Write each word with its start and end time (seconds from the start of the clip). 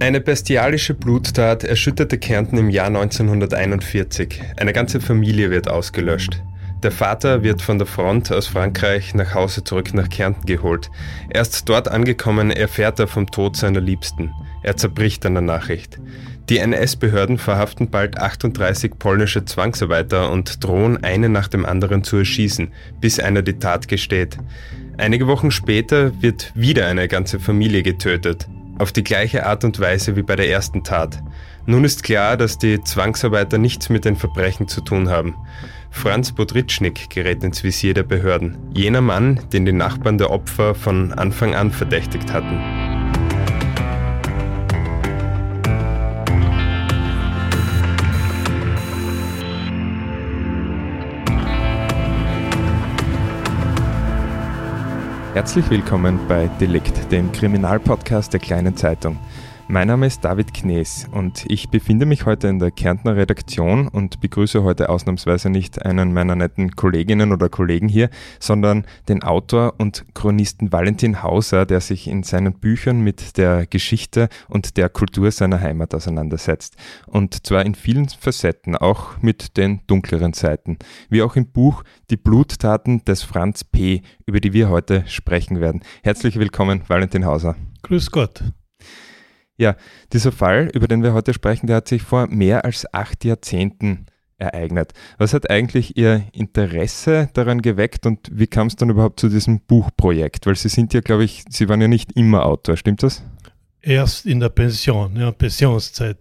Eine 0.00 0.22
bestialische 0.22 0.94
Bluttat 0.94 1.62
erschütterte 1.62 2.16
Kärnten 2.16 2.56
im 2.56 2.70
Jahr 2.70 2.86
1941. 2.86 4.40
Eine 4.56 4.72
ganze 4.72 4.98
Familie 4.98 5.50
wird 5.50 5.68
ausgelöscht. 5.68 6.42
Der 6.82 6.90
Vater 6.90 7.42
wird 7.42 7.60
von 7.60 7.76
der 7.76 7.86
Front 7.86 8.32
aus 8.32 8.46
Frankreich 8.46 9.14
nach 9.14 9.34
Hause 9.34 9.62
zurück 9.62 9.92
nach 9.92 10.08
Kärnten 10.08 10.46
geholt. 10.46 10.90
Erst 11.28 11.68
dort 11.68 11.88
angekommen 11.88 12.50
erfährt 12.50 12.98
er 12.98 13.08
vom 13.08 13.30
Tod 13.30 13.58
seiner 13.58 13.82
Liebsten. 13.82 14.32
Er 14.62 14.78
zerbricht 14.78 15.26
an 15.26 15.34
der 15.34 15.42
Nachricht. 15.42 15.98
Die 16.48 16.56
NS-Behörden 16.60 17.36
verhaften 17.36 17.90
bald 17.90 18.16
38 18.16 18.92
polnische 18.98 19.44
Zwangsarbeiter 19.44 20.32
und 20.32 20.64
drohen 20.64 21.04
einen 21.04 21.30
nach 21.30 21.48
dem 21.48 21.66
anderen 21.66 22.04
zu 22.04 22.16
erschießen, 22.16 22.72
bis 23.02 23.20
einer 23.20 23.42
die 23.42 23.58
Tat 23.58 23.86
gesteht. 23.86 24.38
Einige 24.96 25.26
Wochen 25.26 25.50
später 25.50 26.10
wird 26.22 26.52
wieder 26.54 26.86
eine 26.86 27.06
ganze 27.06 27.38
Familie 27.38 27.82
getötet, 27.82 28.48
auf 28.80 28.92
die 28.92 29.04
gleiche 29.04 29.46
Art 29.46 29.62
und 29.64 29.78
Weise 29.78 30.16
wie 30.16 30.22
bei 30.22 30.36
der 30.36 30.48
ersten 30.48 30.82
Tat. 30.82 31.22
Nun 31.66 31.84
ist 31.84 32.02
klar, 32.02 32.36
dass 32.36 32.58
die 32.58 32.82
Zwangsarbeiter 32.82 33.58
nichts 33.58 33.90
mit 33.90 34.04
den 34.04 34.16
Verbrechen 34.16 34.68
zu 34.68 34.80
tun 34.80 35.08
haben. 35.08 35.36
Franz 35.90 36.32
Bodritschnik 36.32 37.10
gerät 37.10 37.44
ins 37.44 37.62
Visier 37.62 37.94
der 37.94 38.04
Behörden, 38.04 38.56
jener 38.74 39.02
Mann, 39.02 39.40
den 39.52 39.66
die 39.66 39.72
Nachbarn 39.72 40.18
der 40.18 40.30
Opfer 40.30 40.74
von 40.74 41.12
Anfang 41.12 41.54
an 41.54 41.70
verdächtigt 41.70 42.32
hatten. 42.32 42.99
Herzlich 55.32 55.70
willkommen 55.70 56.18
bei 56.26 56.48
Delikt, 56.60 57.12
dem 57.12 57.30
Kriminalpodcast 57.30 58.32
der 58.32 58.40
kleinen 58.40 58.76
Zeitung. 58.76 59.16
Mein 59.72 59.86
Name 59.86 60.08
ist 60.08 60.24
David 60.24 60.52
Knees 60.52 61.06
und 61.12 61.44
ich 61.46 61.68
befinde 61.68 62.04
mich 62.04 62.26
heute 62.26 62.48
in 62.48 62.58
der 62.58 62.72
Kärntner 62.72 63.14
Redaktion 63.14 63.86
und 63.86 64.20
begrüße 64.20 64.64
heute 64.64 64.88
ausnahmsweise 64.88 65.48
nicht 65.48 65.86
einen 65.86 66.12
meiner 66.12 66.34
netten 66.34 66.74
Kolleginnen 66.74 67.30
oder 67.30 67.48
Kollegen 67.48 67.86
hier, 67.88 68.10
sondern 68.40 68.84
den 69.08 69.22
Autor 69.22 69.74
und 69.78 70.04
Chronisten 70.12 70.72
Valentin 70.72 71.22
Hauser, 71.22 71.66
der 71.66 71.80
sich 71.80 72.08
in 72.08 72.24
seinen 72.24 72.54
Büchern 72.54 73.00
mit 73.02 73.36
der 73.36 73.64
Geschichte 73.64 74.28
und 74.48 74.76
der 74.76 74.88
Kultur 74.88 75.30
seiner 75.30 75.60
Heimat 75.60 75.94
auseinandersetzt. 75.94 76.74
Und 77.06 77.46
zwar 77.46 77.64
in 77.64 77.76
vielen 77.76 78.08
Facetten, 78.08 78.74
auch 78.74 79.22
mit 79.22 79.56
den 79.56 79.82
dunkleren 79.86 80.32
Seiten. 80.32 80.78
Wie 81.10 81.22
auch 81.22 81.36
im 81.36 81.46
Buch 81.46 81.84
Die 82.10 82.16
Bluttaten 82.16 83.04
des 83.04 83.22
Franz 83.22 83.62
P., 83.62 84.02
über 84.26 84.40
die 84.40 84.52
wir 84.52 84.68
heute 84.68 85.04
sprechen 85.06 85.60
werden. 85.60 85.82
Herzlich 86.02 86.40
willkommen, 86.40 86.82
Valentin 86.88 87.24
Hauser. 87.24 87.54
Grüß 87.82 88.10
Gott. 88.10 88.42
Ja, 89.60 89.76
dieser 90.14 90.32
Fall, 90.32 90.70
über 90.72 90.88
den 90.88 91.02
wir 91.02 91.12
heute 91.12 91.34
sprechen, 91.34 91.66
der 91.66 91.76
hat 91.76 91.88
sich 91.88 92.00
vor 92.00 92.28
mehr 92.28 92.64
als 92.64 92.86
acht 92.94 93.26
Jahrzehnten 93.26 94.06
ereignet. 94.38 94.94
Was 95.18 95.34
hat 95.34 95.50
eigentlich 95.50 95.98
Ihr 95.98 96.24
Interesse 96.32 97.28
daran 97.34 97.60
geweckt 97.60 98.06
und 98.06 98.30
wie 98.32 98.46
kam 98.46 98.68
es 98.68 98.76
dann 98.76 98.88
überhaupt 98.88 99.20
zu 99.20 99.28
diesem 99.28 99.60
Buchprojekt? 99.60 100.46
Weil 100.46 100.56
Sie 100.56 100.70
sind 100.70 100.94
ja, 100.94 101.02
glaube 101.02 101.24
ich, 101.24 101.44
Sie 101.50 101.68
waren 101.68 101.82
ja 101.82 101.88
nicht 101.88 102.12
immer 102.12 102.46
Autor, 102.46 102.78
stimmt 102.78 103.02
das? 103.02 103.22
Erst 103.82 104.24
in 104.24 104.40
der 104.40 104.48
Pension, 104.48 105.14
ja, 105.16 105.30
Pensionszeit. 105.30 106.16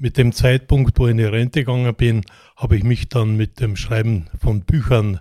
Mit 0.00 0.16
dem 0.18 0.32
Zeitpunkt, 0.32 0.98
wo 0.98 1.06
ich 1.06 1.12
in 1.12 1.18
die 1.18 1.24
Rente 1.24 1.60
gegangen 1.60 1.94
bin, 1.94 2.22
habe 2.56 2.76
ich 2.76 2.82
mich 2.82 3.08
dann 3.08 3.36
mit 3.36 3.60
dem 3.60 3.76
Schreiben 3.76 4.26
von 4.42 4.62
Büchern 4.62 5.20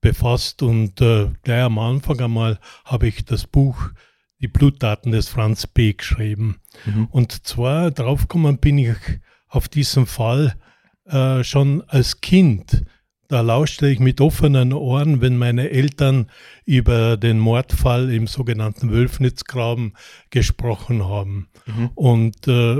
befasst 0.00 0.62
und 0.62 1.00
äh, 1.00 1.30
gleich 1.42 1.64
am 1.64 1.80
Anfang 1.80 2.20
einmal 2.20 2.60
habe 2.84 3.08
ich 3.08 3.24
das 3.24 3.48
Buch 3.48 3.90
die 4.40 4.48
Blutdaten 4.48 5.12
des 5.12 5.28
Franz 5.28 5.66
B. 5.66 5.92
geschrieben. 5.92 6.60
Mhm. 6.86 7.06
Und 7.10 7.46
zwar 7.46 7.90
draufgekommen 7.90 8.58
bin 8.58 8.78
ich 8.78 8.96
auf 9.48 9.68
diesen 9.68 10.06
Fall 10.06 10.54
äh, 11.04 11.44
schon 11.44 11.82
als 11.88 12.20
Kind. 12.20 12.84
Da 13.28 13.42
lauschte 13.42 13.88
ich 13.88 14.00
mit 14.00 14.20
offenen 14.20 14.72
Ohren, 14.72 15.20
wenn 15.20 15.36
meine 15.36 15.70
Eltern 15.70 16.26
über 16.64 17.16
den 17.16 17.38
Mordfall 17.38 18.12
im 18.12 18.26
sogenannten 18.26 18.90
Wölfnitzgraben 18.90 19.96
gesprochen 20.30 21.04
haben. 21.04 21.48
Mhm. 21.66 21.90
Und 21.94 22.48
äh, 22.48 22.76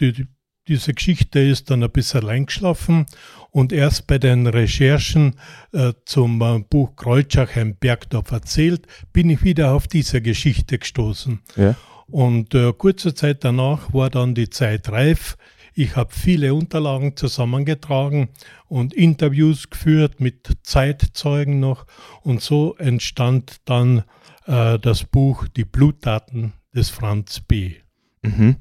die, 0.00 0.26
diese 0.68 0.94
Geschichte 0.94 1.40
ist 1.40 1.70
dann 1.70 1.82
ein 1.82 1.90
bisschen 1.90 2.28
eingeschlafen 2.28 3.06
und 3.50 3.72
erst 3.72 4.06
bei 4.06 4.18
den 4.18 4.46
Recherchen 4.46 5.36
äh, 5.72 5.92
zum 6.06 6.40
äh, 6.40 6.58
Buch 6.58 6.96
Kreuzschach, 6.96 7.56
ein 7.56 7.76
Bergdorf 7.76 8.30
erzählt, 8.30 8.86
bin 9.12 9.30
ich 9.30 9.44
wieder 9.44 9.72
auf 9.72 9.86
diese 9.86 10.22
Geschichte 10.22 10.78
gestoßen. 10.78 11.40
Ja. 11.56 11.76
Und 12.06 12.54
äh, 12.54 12.72
kurze 12.72 13.14
Zeit 13.14 13.44
danach 13.44 13.92
war 13.92 14.10
dann 14.10 14.34
die 14.34 14.50
Zeit 14.50 14.90
reif. 14.90 15.36
Ich 15.74 15.96
habe 15.96 16.14
viele 16.14 16.54
Unterlagen 16.54 17.16
zusammengetragen 17.16 18.28
und 18.68 18.94
Interviews 18.94 19.70
geführt 19.70 20.20
mit 20.20 20.48
Zeitzeugen 20.62 21.60
noch. 21.60 21.86
Und 22.22 22.40
so 22.40 22.76
entstand 22.76 23.56
dann 23.64 24.04
äh, 24.46 24.78
das 24.78 25.04
Buch 25.04 25.48
Die 25.48 25.64
Blutdaten 25.64 26.52
des 26.74 26.90
Franz 26.90 27.40
B. 27.40 27.74
Mhm. 28.22 28.56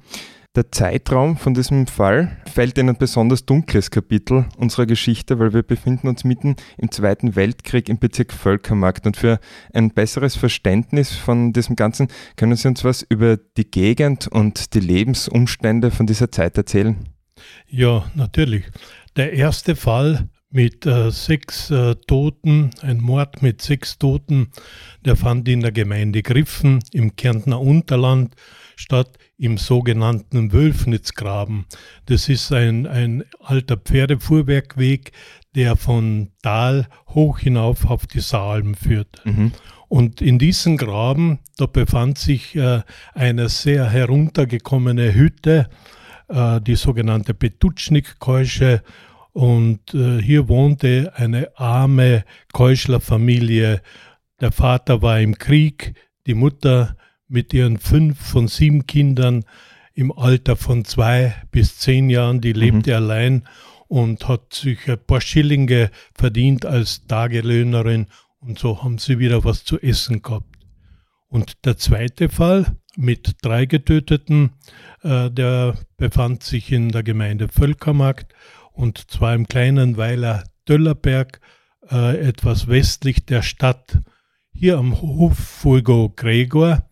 Der 0.56 0.72
Zeitraum 0.72 1.36
von 1.36 1.56
diesem 1.56 1.88
Fall 1.88 2.38
fällt 2.46 2.78
in 2.78 2.88
ein 2.88 2.98
besonders 3.00 3.44
dunkles 3.44 3.90
Kapitel 3.90 4.46
unserer 4.56 4.86
Geschichte, 4.86 5.40
weil 5.40 5.52
wir 5.52 5.64
befinden 5.64 6.08
uns 6.08 6.24
mitten 6.24 6.58
im 6.78 6.92
Zweiten 6.92 7.36
Weltkrieg 7.36 7.90
im 7.90 7.98
Bezirk 7.98 8.32
Völkermarkt. 8.32 9.08
Und 9.08 9.18
für 9.18 9.40
ein 9.74 9.90
besseres 9.90 10.36
Verständnis 10.36 11.12
von 11.12 11.54
diesem 11.54 11.76
Ganzen 11.76 12.08
können 12.36 12.56
Sie 12.56 12.68
uns 12.68 12.84
was 12.84 13.02
über 13.02 13.38
die 13.38 13.72
Gegend 13.72 14.28
und 14.28 14.76
die 14.76 14.80
Lebensumstände 14.80 15.90
von 15.90 16.06
dieser 16.06 16.32
Zeit 16.32 16.56
erzählen? 16.56 17.10
Ja, 17.68 18.06
natürlich. 18.14 18.66
Der 19.16 19.34
erste 19.34 19.76
Fall 19.76 20.30
mit 20.54 20.86
äh, 20.86 21.10
sechs 21.10 21.72
äh, 21.72 21.96
Toten, 22.08 22.70
ein 22.82 23.02
Mord 23.02 23.42
mit 23.42 23.62
sechs 23.62 23.98
Toten, 23.98 24.50
der 25.04 25.16
fand 25.16 25.48
in 25.50 25.62
der 25.62 25.72
Gemeinde 25.72 26.22
Griffen 26.22 26.80
im 26.92 27.16
Kärntner 27.16 27.60
Unterland 27.60 28.36
statt 28.76 29.18
im 29.38 29.58
sogenannten 29.58 30.54
Wölfnitzgraben. 30.54 31.66
Das 32.06 32.30
ist 32.30 32.54
ein, 32.54 32.86
ein 32.86 33.24
alter 33.40 33.78
Pferdefuhrwerkweg, 33.78 35.12
der 35.56 35.76
von 35.76 36.30
Tal 36.44 36.88
hoch 37.10 37.40
hinauf 37.40 37.86
auf 37.86 38.06
die 38.06 38.22
Saalm 38.22 38.76
führt. 38.76 39.26
Mhm. 39.26 39.52
Und 39.90 40.22
in 40.22 40.38
diesem 40.38 40.78
Graben, 40.78 41.40
da 41.58 41.66
befand 41.66 42.18
sich 42.20 42.56
äh, 42.56 42.82
eine 43.14 43.50
sehr 43.50 43.90
heruntergekommene 43.90 45.16
Hütte, 45.16 45.68
äh, 46.30 46.62
die 46.62 46.76
sogenannte 46.76 47.34
Petutschnik-Keusche. 47.34 48.84
Und 49.34 49.94
äh, 49.94 50.22
hier 50.22 50.48
wohnte 50.48 51.14
eine 51.16 51.58
arme 51.58 52.24
Keuschlerfamilie. 52.54 53.82
Der 54.40 54.52
Vater 54.52 55.02
war 55.02 55.20
im 55.20 55.38
Krieg, 55.38 55.96
die 56.28 56.36
Mutter 56.36 56.96
mit 57.28 57.54
ihren 57.54 57.78
fünf 57.80 58.20
von 58.20 58.48
sieben 58.48 58.86
Kindern 58.86 59.44
im 59.96 60.12
Alter 60.12 60.56
von 60.56 60.86
zwei 60.86 61.36
bis 61.52 61.80
zehn 61.80 62.10
Jahren, 62.10 62.42
die 62.42 62.54
lebte 62.54 62.92
mhm. 62.92 62.96
allein 62.96 63.48
und 63.88 64.28
hat 64.28 64.54
sich 64.54 64.90
ein 64.90 65.04
paar 65.06 65.22
Schillinge 65.22 65.92
verdient 66.14 66.66
als 66.66 67.06
Tagelöhnerin 67.06 68.08
und 68.40 68.60
so 68.60 68.84
haben 68.84 68.98
sie 68.98 69.20
wieder 69.20 69.44
was 69.44 69.64
zu 69.64 69.80
essen 69.80 70.22
gehabt. 70.22 70.58
Und 71.28 71.66
der 71.66 71.78
zweite 71.78 72.30
Fall 72.30 72.76
mit 72.96 73.38
drei 73.42 73.66
Getöteten, 73.66 74.52
äh, 75.02 75.32
der 75.32 75.76
befand 75.98 76.44
sich 76.44 76.72
in 76.72 76.90
der 76.90 77.04
Gemeinde 77.04 77.48
Völkermarkt 77.48 78.34
und 78.74 79.10
zwar 79.10 79.34
im 79.36 79.48
kleinen 79.48 79.98
Weiler 79.98 80.44
Döllerberg, 80.68 81.40
äh, 81.92 82.18
etwas 82.28 82.68
westlich 82.68 83.26
der 83.26 83.42
Stadt. 83.42 84.00
Hier 84.52 84.78
am 84.78 85.02
Hof 85.02 85.38
Fulgo 85.38 86.12
Gregor 86.16 86.88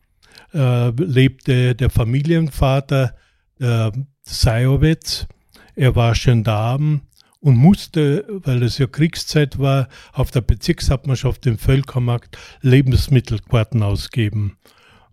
äh, 0.54 0.90
lebte 0.90 1.76
der 1.76 1.90
Familienvater 1.90 3.16
äh, 3.60 3.92
Sajowitz. 4.24 5.28
Er 5.76 5.96
war 5.96 6.14
Gendarm 6.14 7.02
und 7.40 7.56
musste, 7.56 8.26
weil 8.30 8.62
es 8.64 8.78
ja 8.78 8.88
Kriegszeit 8.88 9.60
war, 9.60 9.88
auf 10.14 10.32
der 10.32 10.42
Bezirkshauptmannschaft 10.42 11.46
im 11.48 11.58
Völkermarkt 11.58 12.38
Lebensmittelkarten 12.62 13.82
ausgeben. 13.84 14.58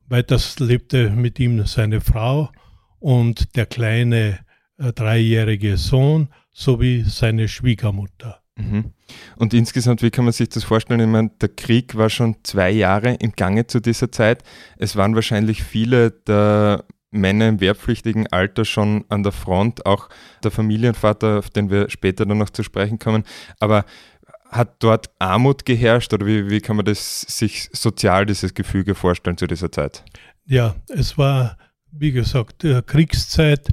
Weiters 0.08 0.58
lebte 0.58 1.10
mit 1.10 1.38
ihm 1.38 1.64
seine 1.66 2.00
Frau 2.00 2.50
und 2.98 3.56
der 3.56 3.66
kleine 3.66 4.38
dreijährige 4.78 5.76
Sohn 5.76 6.28
sowie 6.52 7.04
seine 7.06 7.48
Schwiegermutter. 7.48 8.42
Mhm. 8.56 8.92
Und 9.36 9.54
insgesamt, 9.54 10.02
wie 10.02 10.10
kann 10.10 10.24
man 10.24 10.32
sich 10.32 10.48
das 10.48 10.64
vorstellen? 10.64 11.00
Ich 11.00 11.06
meine, 11.06 11.30
der 11.40 11.48
Krieg 11.48 11.96
war 11.96 12.10
schon 12.10 12.36
zwei 12.42 12.70
Jahre 12.70 13.14
im 13.14 13.32
Gange 13.32 13.66
zu 13.66 13.80
dieser 13.80 14.10
Zeit. 14.10 14.42
Es 14.76 14.96
waren 14.96 15.14
wahrscheinlich 15.14 15.62
viele 15.62 16.10
der 16.10 16.84
Männer 17.10 17.48
im 17.48 17.60
wehrpflichtigen 17.60 18.26
Alter 18.26 18.64
schon 18.64 19.04
an 19.08 19.22
der 19.22 19.32
Front, 19.32 19.86
auch 19.86 20.08
der 20.42 20.50
Familienvater, 20.50 21.38
auf 21.38 21.50
den 21.50 21.70
wir 21.70 21.88
später 21.88 22.26
dann 22.26 22.38
noch 22.38 22.50
zu 22.50 22.62
sprechen 22.62 22.98
kommen. 22.98 23.24
Aber 23.60 23.84
hat 24.50 24.82
dort 24.82 25.10
Armut 25.18 25.64
geherrscht 25.64 26.12
oder 26.12 26.26
wie, 26.26 26.50
wie 26.50 26.60
kann 26.60 26.76
man 26.76 26.84
das 26.84 27.20
sich 27.22 27.68
sozial, 27.72 28.26
dieses 28.26 28.54
Gefüge 28.54 28.94
vorstellen 28.94 29.38
zu 29.38 29.46
dieser 29.46 29.70
Zeit? 29.70 30.04
Ja, 30.46 30.74
es 30.88 31.16
war 31.16 31.56
wie 31.90 32.12
gesagt, 32.12 32.64
Kriegszeit 32.86 33.68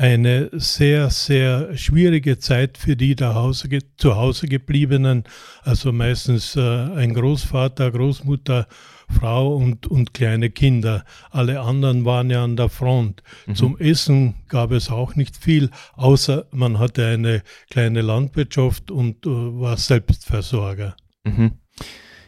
eine 0.00 0.48
sehr, 0.54 1.10
sehr 1.10 1.76
schwierige 1.76 2.38
Zeit 2.38 2.78
für 2.78 2.96
die 2.96 3.14
Hause, 3.20 3.68
zu 3.98 4.16
Hause 4.16 4.48
gebliebenen, 4.48 5.24
also 5.62 5.92
meistens 5.92 6.56
äh, 6.56 6.60
ein 6.60 7.12
Großvater, 7.12 7.90
Großmutter, 7.90 8.66
Frau 9.10 9.54
und, 9.56 9.86
und 9.88 10.14
kleine 10.14 10.48
Kinder. 10.48 11.04
Alle 11.30 11.60
anderen 11.60 12.06
waren 12.06 12.30
ja 12.30 12.42
an 12.42 12.56
der 12.56 12.70
Front. 12.70 13.22
Mhm. 13.46 13.54
Zum 13.54 13.78
Essen 13.78 14.36
gab 14.48 14.70
es 14.70 14.88
auch 14.88 15.16
nicht 15.16 15.36
viel, 15.36 15.68
außer 15.96 16.46
man 16.50 16.78
hatte 16.78 17.06
eine 17.06 17.42
kleine 17.68 18.00
Landwirtschaft 18.00 18.90
und 18.90 19.26
äh, 19.26 19.28
war 19.28 19.76
Selbstversorger. 19.76 20.96
Mhm. 21.24 21.52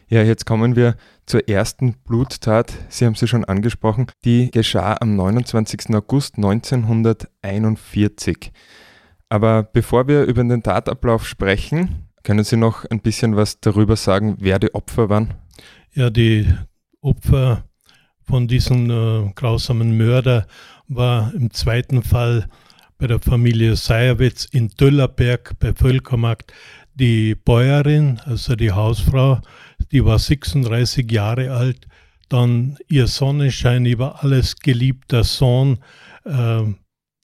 Ja, 0.09 0.23
jetzt 0.23 0.45
kommen 0.45 0.77
wir 0.77 0.97
zur 1.27 1.49
ersten 1.49 1.95
Bluttat. 2.05 2.73
Sie 2.89 3.07
haben 3.07 3.15
sie 3.15 3.29
schon 3.29 3.45
angesprochen. 3.45 4.07
Die 4.25 4.51
geschah 4.51 4.97
am 5.01 5.17
29. 5.17 5.95
August 5.95 6.37
1941. 6.37 8.53
Aber 9.29 9.63
bevor 9.63 10.09
wir 10.09 10.25
über 10.25 10.45
den 10.45 10.63
Tatablauf 10.63 11.27
sprechen, 11.27 12.09
können 12.23 12.45
Sie 12.45 12.57
noch 12.57 12.85
ein 12.85 13.01
bisschen 13.01 13.35
was 13.35 13.61
darüber 13.61 13.97
sagen, 13.97 14.37
wer 14.39 14.59
die 14.59 14.75
Opfer 14.75 15.09
waren? 15.09 15.35
Ja, 15.95 16.11
die 16.11 16.47
Opfer 17.01 17.65
von 18.23 18.47
diesem 18.47 18.91
äh, 18.91 19.33
grausamen 19.35 19.97
Mörder 19.97 20.47
war 20.87 21.33
im 21.35 21.51
zweiten 21.51 22.03
Fall 22.03 22.47
bei 22.99 23.09
der 23.09 23.19
Familie 23.19 23.75
Seierwitz 23.75 24.45
in 24.45 24.69
Döllerberg 24.69 25.59
bei 25.59 25.73
Völkermarkt 25.73 26.53
die 26.95 27.35
Bäuerin, 27.35 28.21
also 28.25 28.55
die 28.55 28.71
Hausfrau, 28.71 29.41
die 29.93 30.05
war 30.05 30.19
36 30.19 31.11
Jahre 31.11 31.53
alt. 31.53 31.87
Dann 32.29 32.79
ihr 32.89 33.07
Sonnenschein 33.07 33.85
über 33.85 34.23
alles 34.23 34.57
geliebter 34.57 35.23
Sohn, 35.23 35.79
äh, 36.25 36.63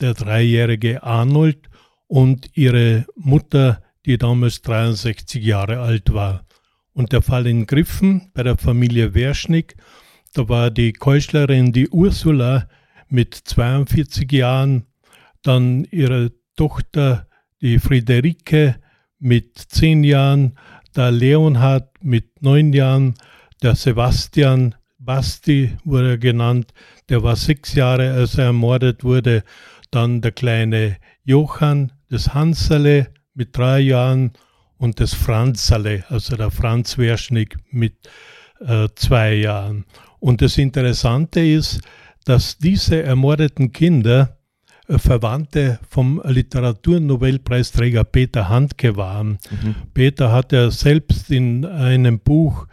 der 0.01 0.15
dreijährige 0.15 1.03
Arnold 1.03 1.69
und 2.07 2.51
ihre 2.55 3.07
Mutter, 3.17 3.83
die 4.07 4.19
damals 4.19 4.61
63 4.63 5.43
Jahre 5.43 5.81
alt 5.81 6.13
war. 6.13 6.45
Und 6.93 7.13
der 7.13 7.23
Fall 7.23 7.47
in 7.47 7.67
Griffen 7.67 8.31
bei 8.35 8.43
der 8.43 8.57
Familie 8.57 9.15
Werschnick, 9.15 9.77
da 10.35 10.49
war 10.49 10.71
die 10.71 10.93
Keuschlerin, 10.93 11.73
die 11.73 11.89
Ursula, 11.89 12.69
mit 13.09 13.35
42 13.35 14.31
Jahren, 14.33 14.87
dann 15.43 15.85
ihre 15.85 16.33
Tochter, 16.57 17.27
die 17.63 17.79
Friederike, 17.79 18.77
mit 19.19 19.57
10 19.57 20.05
Jahren, 20.05 20.59
der 20.97 21.11
Leonhard 21.11 21.91
mit 22.03 22.43
9 22.43 22.73
Jahren, 22.73 23.15
der 23.63 23.75
Sebastian 23.75 24.75
Basti 24.99 25.77
wurde 25.85 26.11
er 26.11 26.19
genannt, 26.19 26.73
der 27.09 27.23
war 27.23 27.37
sechs 27.37 27.75
Jahre, 27.75 28.13
als 28.13 28.37
er 28.37 28.47
ermordet 28.47 29.05
wurde. 29.05 29.43
Dann 29.91 30.21
der 30.21 30.33
kleine 30.33 30.97
Johann, 31.25 31.93
das 32.11 32.35
Hansele 32.35 33.09
mit 33.35 33.57
drei 33.57 33.81
Jahren 33.81 34.33
und 34.77 35.01
das 35.01 35.15
Franzale, 35.15 36.05
also 36.09 36.37
der 36.37 36.51
Franz 36.51 36.99
Werschnick 36.99 37.57
mit 37.71 37.95
äh, 38.61 38.89
zwei 38.95 39.35
Jahren. 39.35 39.85
Und 40.21 40.43
das 40.43 40.59
Interessante 40.59 41.41
ist, 41.41 41.81
dass 42.25 42.59
diese 42.59 43.03
ermordeten 43.03 43.73
Kinder 43.73 44.38
Verwandte 44.97 45.79
vom 45.89 46.23
Literaturnobelpreisträger 46.25 48.05
Peter 48.05 48.49
Handke 48.49 48.97
waren. 48.97 49.39
Mhm. 49.51 49.75
Peter 49.93 50.33
hat 50.33 50.53
ja 50.53 50.71
selbst 50.71 51.31
in 51.31 51.67
einem 51.67 52.21
Buch 52.21 52.67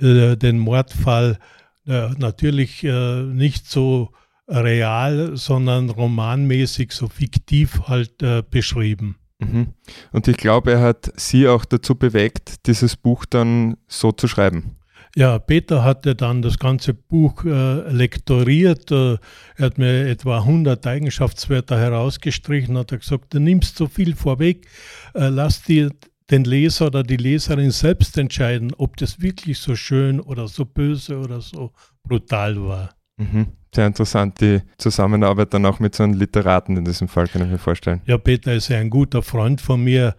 äh, 0.00 0.36
den 0.36 0.58
Mordfall 0.58 1.38
äh, 1.86 2.08
natürlich 2.18 2.82
äh, 2.84 3.22
nicht 3.22 3.66
so 3.66 4.10
real, 4.48 5.36
sondern 5.36 5.90
romanmäßig, 5.90 6.92
so 6.92 7.08
fiktiv 7.08 7.82
halt 7.86 8.22
äh, 8.22 8.42
beschrieben. 8.48 9.16
Mhm. 9.38 9.68
Und 10.12 10.28
ich 10.28 10.36
glaube, 10.36 10.72
er 10.72 10.80
hat 10.80 11.12
Sie 11.16 11.48
auch 11.48 11.64
dazu 11.64 11.94
bewegt, 11.94 12.66
dieses 12.66 12.96
Buch 12.96 13.24
dann 13.24 13.76
so 13.86 14.12
zu 14.12 14.28
schreiben. 14.28 14.76
Ja, 15.16 15.38
Peter 15.40 15.82
hatte 15.82 16.14
dann 16.14 16.40
das 16.40 16.58
ganze 16.58 16.94
Buch 16.94 17.44
äh, 17.44 17.90
lektoriert. 17.90 18.90
Äh, 18.92 19.18
er 19.56 19.66
hat 19.66 19.78
mir 19.78 20.08
etwa 20.08 20.38
100 20.38 20.86
Eigenschaftswörter 20.86 21.78
herausgestrichen, 21.78 22.78
hat 22.78 22.92
er 22.92 22.98
gesagt, 22.98 23.34
du 23.34 23.40
nimmst 23.40 23.76
so 23.76 23.88
viel 23.88 24.14
vorweg, 24.14 24.66
äh, 25.14 25.28
lass 25.28 25.62
dir 25.62 25.90
den 26.30 26.44
Leser 26.44 26.86
oder 26.86 27.02
die 27.02 27.16
Leserin 27.16 27.72
selbst 27.72 28.16
entscheiden, 28.16 28.72
ob 28.76 28.96
das 28.96 29.20
wirklich 29.20 29.58
so 29.58 29.74
schön 29.74 30.20
oder 30.20 30.46
so 30.46 30.64
böse 30.64 31.18
oder 31.18 31.40
so 31.40 31.72
brutal 32.04 32.62
war. 32.62 32.90
Mhm. 33.16 33.48
Sehr 33.74 33.86
interessant, 33.86 34.40
die 34.40 34.62
Zusammenarbeit 34.78 35.52
dann 35.54 35.66
auch 35.66 35.80
mit 35.80 35.94
so 35.94 36.04
einem 36.04 36.14
Literaten 36.14 36.76
in 36.76 36.84
diesem 36.84 37.08
Fall, 37.08 37.26
kann 37.26 37.42
ich 37.42 37.48
mir 37.48 37.58
vorstellen. 37.58 38.00
Ja, 38.04 38.16
Peter 38.18 38.52
ist 38.52 38.68
ja 38.68 38.78
ein 38.78 38.90
guter 38.90 39.22
Freund 39.22 39.60
von 39.60 39.82
mir. 39.82 40.14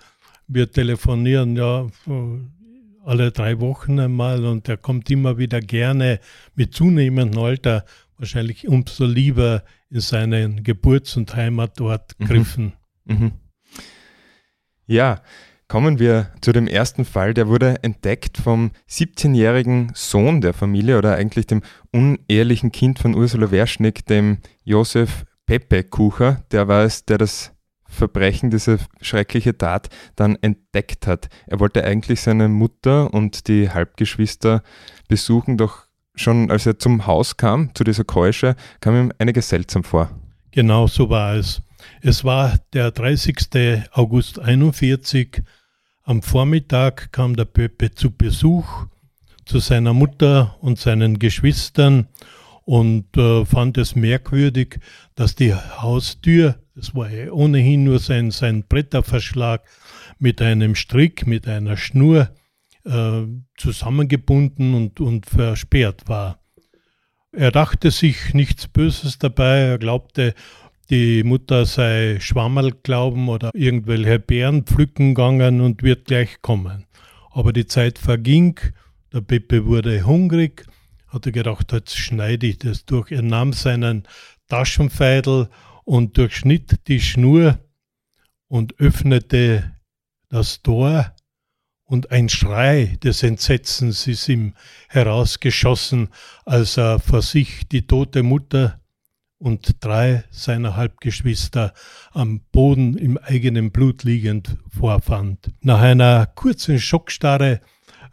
Wir 0.48 0.70
telefonieren 0.70 1.56
ja 1.56 1.88
alle 3.06 3.32
drei 3.32 3.60
Wochen 3.60 4.00
einmal 4.00 4.46
und 4.46 4.70
er 4.70 4.78
kommt 4.78 5.10
immer 5.10 5.38
wieder 5.38 5.60
gerne 5.60 6.20
mit 6.56 6.74
zunehmendem 6.74 7.42
Alter, 7.42 7.86
wahrscheinlich 8.18 8.68
umso 8.68 9.06
lieber 9.06 9.64
in 9.90 10.00
seinen 10.00 10.64
Geburts- 10.64 11.18
und 11.18 11.36
Heimatort 11.36 12.16
mhm. 12.20 12.26
Griffen. 12.26 12.74
Mhm. 13.06 13.32
Ja, 14.86 15.22
kommen 15.68 16.00
wir 16.00 16.32
zu 16.42 16.52
dem 16.52 16.68
ersten 16.68 17.06
Fall. 17.06 17.34
Der 17.34 17.48
wurde 17.48 17.84
entdeckt 17.84 18.38
vom 18.38 18.72
17-jährigen 18.90 19.92
Sohn 19.96 20.42
der 20.42 20.54
Familie 20.54 20.98
oder 20.98 21.16
eigentlich 21.16 21.48
dem 21.48 21.62
unehelichen 21.92 22.72
Kind 22.72 23.00
von 23.00 23.16
Ursula 23.16 23.52
Werschnick, 23.52 24.06
dem 24.06 24.40
Josef 24.64 25.26
Pepe 25.46 25.84
Kucher. 25.84 26.44
Der 26.52 26.68
war 26.68 26.84
es, 26.84 27.06
der 27.06 27.18
das 27.18 27.54
Verbrechen, 27.92 28.50
diese 28.50 28.80
schreckliche 29.02 29.58
Tat 29.58 29.90
dann 30.16 30.38
entdeckt 30.42 31.08
hat. 31.08 31.30
Er 31.48 31.60
wollte 31.60 31.84
eigentlich 31.84 32.22
seine 32.22 32.48
Mutter 32.48 33.14
und 33.14 33.48
die 33.48 33.70
Halbgeschwister 33.70 34.64
besuchen, 35.08 35.58
doch 35.58 35.86
schon 36.16 36.50
als 36.50 36.66
er 36.66 36.80
zum 36.80 37.06
Haus 37.06 37.38
kam, 37.38 37.74
zu 37.76 37.84
dieser 37.84 38.04
Keusche, 38.04 38.56
kam 38.80 38.96
ihm 38.96 39.14
einiges 39.20 39.50
seltsam 39.50 39.84
vor. 39.84 40.10
Genau 40.52 40.88
so 40.88 41.10
war 41.10 41.36
es. 41.36 41.62
Es 42.02 42.24
war 42.24 42.58
der 42.74 42.92
30. 42.92 43.88
August 43.92 44.40
41. 44.40 45.44
Am 46.04 46.22
Vormittag 46.22 47.12
kam 47.12 47.36
der 47.36 47.46
Pöpe 47.46 47.92
zu 47.92 48.12
Besuch 48.12 48.86
zu 49.46 49.60
seiner 49.60 49.94
Mutter 49.94 50.56
und 50.62 50.80
seinen 50.80 51.20
Geschwistern 51.20 52.08
und 52.64 53.18
äh, 53.18 53.46
fand 53.46 53.78
es 53.78 53.96
merkwürdig, 53.96 54.80
dass 55.16 55.36
die 55.36 55.54
Haustür 55.54 56.56
das 56.82 56.96
war 56.96 57.10
ohnehin 57.32 57.84
nur 57.84 58.00
sein, 58.00 58.32
sein 58.32 58.64
Bretterverschlag 58.68 59.62
mit 60.18 60.42
einem 60.42 60.74
Strick, 60.74 61.28
mit 61.28 61.48
einer 61.48 61.78
Schnur 61.78 62.32
äh, 62.86 63.22
zusammengebunden 63.56 64.74
und, 64.74 65.00
und 65.00 65.28
versperrt 65.28 66.10
war. 66.10 66.40
Er 67.32 67.52
dachte 67.52 67.92
sich 67.92 68.34
nichts 68.34 68.68
Böses 68.68 69.20
dabei, 69.20 69.60
er 69.60 69.78
glaubte, 69.78 70.34
die 70.90 71.24
Mutter 71.24 71.68
sei 71.68 72.18
Schwammerl 72.20 72.72
glauben 72.72 73.30
oder 73.30 73.52
irgendwelche 73.54 74.18
Beeren 74.18 74.64
pflücken 74.64 75.14
gegangen 75.14 75.62
und 75.62 75.84
wird 75.84 76.06
gleich 76.06 76.42
kommen. 76.42 76.88
Aber 77.30 77.54
die 77.54 77.68
Zeit 77.68 78.00
verging, 78.00 78.60
der 79.14 79.22
Pepe 79.22 79.68
wurde 79.68 80.04
hungrig, 80.04 80.66
hatte 81.08 81.32
gedacht, 81.32 81.74
jetzt 81.74 81.96
schneide 81.96 82.48
ich 82.48 82.58
das 82.58 82.86
durch. 82.86 83.12
Er 83.12 83.22
nahm 83.22 83.54
seinen 83.54 84.08
Taschenfeidel 84.50 85.48
und 85.84 86.18
durchschnitt 86.18 86.88
die 86.88 87.00
Schnur 87.00 87.60
und 88.48 88.80
öffnete 88.80 89.76
das 90.30 90.62
Tor 90.62 91.14
und 91.92 92.10
ein 92.10 92.30
Schrei 92.30 92.98
des 93.04 93.22
Entsetzens 93.22 94.08
ist 94.08 94.30
ihm 94.30 94.54
herausgeschossen, 94.88 96.08
als 96.46 96.78
er 96.78 97.00
vor 97.00 97.22
sich 97.22 97.68
die 97.68 97.86
tote 97.86 98.24
Mutter 98.24 98.80
und 99.38 99.84
drei 99.84 100.24
seiner 100.30 100.78
Halbgeschwister 100.78 101.74
am 102.12 102.40
Boden 102.54 102.98
im 102.98 103.18
eigenen 103.18 103.72
Blut 103.72 104.04
liegend 104.04 104.56
vorfand. 104.70 105.52
Nach 105.60 105.82
einer 105.82 106.28
kurzen 106.28 106.80
Schockstarre 106.80 107.60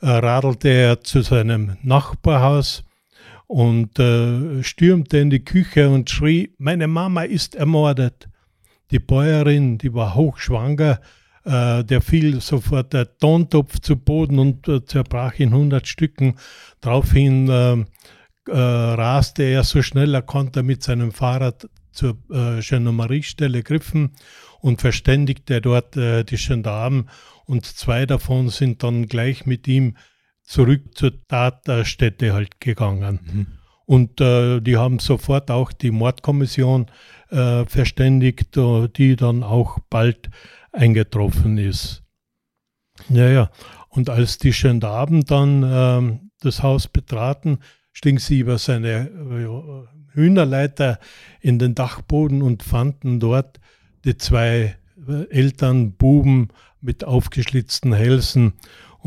äh, 0.00 0.08
radelte 0.08 0.70
er 0.70 1.02
zu 1.02 1.22
seinem 1.22 1.76
Nachbarhaus 1.82 2.82
und 3.49 3.99
äh, 3.99 4.62
stürmte 4.62 5.19
in 5.19 5.31
die 5.31 5.45
Küche 5.45 5.88
und 5.88 6.09
schrie, 6.09 6.55
meine 6.59 6.87
Mama 6.87 7.23
ist 7.23 7.57
ermordet. 7.57 8.28
Die 8.90 8.99
Bäuerin, 8.99 9.78
die 9.78 9.93
war 9.93 10.14
hochschwanger, 10.14 11.00
äh, 11.45 11.83
der 11.83 12.02
fiel 12.02 12.40
sofort 12.40 12.93
der 12.93 13.17
Tontopf 13.17 13.81
zu 13.81 13.97
Boden 13.97 14.38
und 14.38 14.69
äh, 14.69 14.85
zerbrach 14.85 15.38
in 15.38 15.55
hundert 15.55 15.88
Stücken. 15.88 16.35
Daraufhin 16.83 17.49
äh, 17.49 17.85
äh, 18.49 18.55
raste 18.55 19.45
er 19.45 19.64
so 19.64 19.83
schnell 19.83 20.14
er 20.14 20.23
konnte 20.23 20.62
mit 20.62 20.83
seinem 20.83 21.11
Fahrrad 21.11 21.69
zur 21.90 22.19
äh, 22.31 22.61
Gendarmeriestelle 22.61 23.62
griffen 23.62 24.12
und 24.61 24.83
verständigte 24.83 25.62
dort 25.62 25.97
äh, 25.97 26.23
die 26.23 26.37
Gendarmen 26.37 27.09
und 27.47 27.64
zwei 27.64 28.05
davon 28.05 28.50
sind 28.50 28.83
dann 28.83 29.07
gleich 29.07 29.47
mit 29.47 29.67
ihm 29.67 29.97
zurück 30.49 30.97
zur 30.97 31.12
Tatstätte 31.28 32.33
halt 32.33 32.61
gegangen. 32.61 33.21
Mhm. 33.23 33.47
Und 33.85 34.21
äh, 34.21 34.61
die 34.61 34.76
haben 34.76 34.99
sofort 34.99 35.50
auch 35.50 35.73
die 35.73 35.90
Mordkommission 35.90 36.87
äh, 37.31 37.64
verständigt, 37.67 38.57
äh, 38.57 38.88
die 38.88 39.17
dann 39.17 39.43
auch 39.43 39.78
bald 39.90 40.31
eingetroffen 40.73 41.59
ist. 41.59 42.02
Naja, 43.09 43.50
und 43.88 44.11
als 44.11 44.38
die 44.38 44.50
Gendarmen 44.50 45.25
dann 45.25 45.62
äh, 45.62 46.19
das 46.40 46.62
Haus 46.62 46.88
betraten, 46.88 47.59
stiegen 47.93 48.19
sie 48.19 48.40
über 48.40 48.59
seine 48.59 49.09
äh, 49.09 50.14
Hühnerleiter 50.14 50.99
in 51.40 51.59
den 51.59 51.75
Dachboden 51.75 52.43
und 52.43 52.62
fanden 52.62 53.21
dort 53.21 53.61
die 54.05 54.17
zwei 54.17 54.76
äh, 55.09 55.31
Eltern, 55.31 55.93
Buben 55.93 56.49
mit 56.81 57.05
aufgeschlitzten 57.05 57.93
Hälsen. 57.93 58.55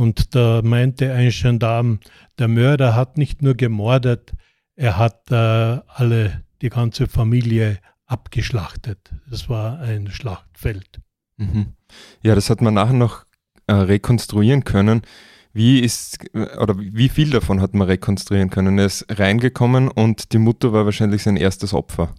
Und 0.01 0.33
da 0.33 0.63
meinte 0.63 1.13
ein 1.13 1.29
Gendarm, 1.29 1.99
der 2.39 2.47
Mörder 2.47 2.95
hat 2.95 3.19
nicht 3.19 3.43
nur 3.43 3.53
gemordet, 3.53 4.31
er 4.75 4.97
hat 4.97 5.29
äh, 5.29 5.35
alle, 5.35 6.41
die 6.63 6.69
ganze 6.69 7.05
Familie 7.05 7.77
abgeschlachtet. 8.07 9.13
Das 9.29 9.47
war 9.47 9.79
ein 9.79 10.09
Schlachtfeld. 10.09 11.01
Mhm. 11.37 11.73
Ja, 12.23 12.33
das 12.33 12.49
hat 12.49 12.61
man 12.61 12.73
nachher 12.73 12.95
noch 12.95 13.25
äh, 13.67 13.73
rekonstruieren 13.73 14.63
können. 14.63 15.03
Wie 15.53 15.81
ist 15.81 16.17
oder 16.33 16.75
wie 16.79 17.09
viel 17.09 17.29
davon 17.29 17.61
hat 17.61 17.75
man 17.75 17.87
rekonstruieren 17.87 18.49
können? 18.49 18.79
Er 18.79 18.87
ist 18.87 19.05
reingekommen 19.07 19.87
und 19.87 20.33
die 20.33 20.39
Mutter 20.39 20.73
war 20.73 20.85
wahrscheinlich 20.85 21.21
sein 21.21 21.37
erstes 21.37 21.75
Opfer. 21.75 22.15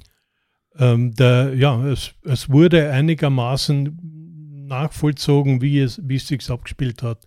Ähm, 0.78 1.16
der, 1.16 1.56
ja, 1.56 1.84
es, 1.88 2.14
es 2.22 2.48
wurde 2.48 2.92
einigermaßen 2.92 4.66
nachvollzogen, 4.68 5.60
wie 5.62 5.80
es, 5.80 6.00
wie 6.04 6.14
es 6.14 6.28
sich 6.28 6.48
abgespielt 6.48 7.02
hat. 7.02 7.26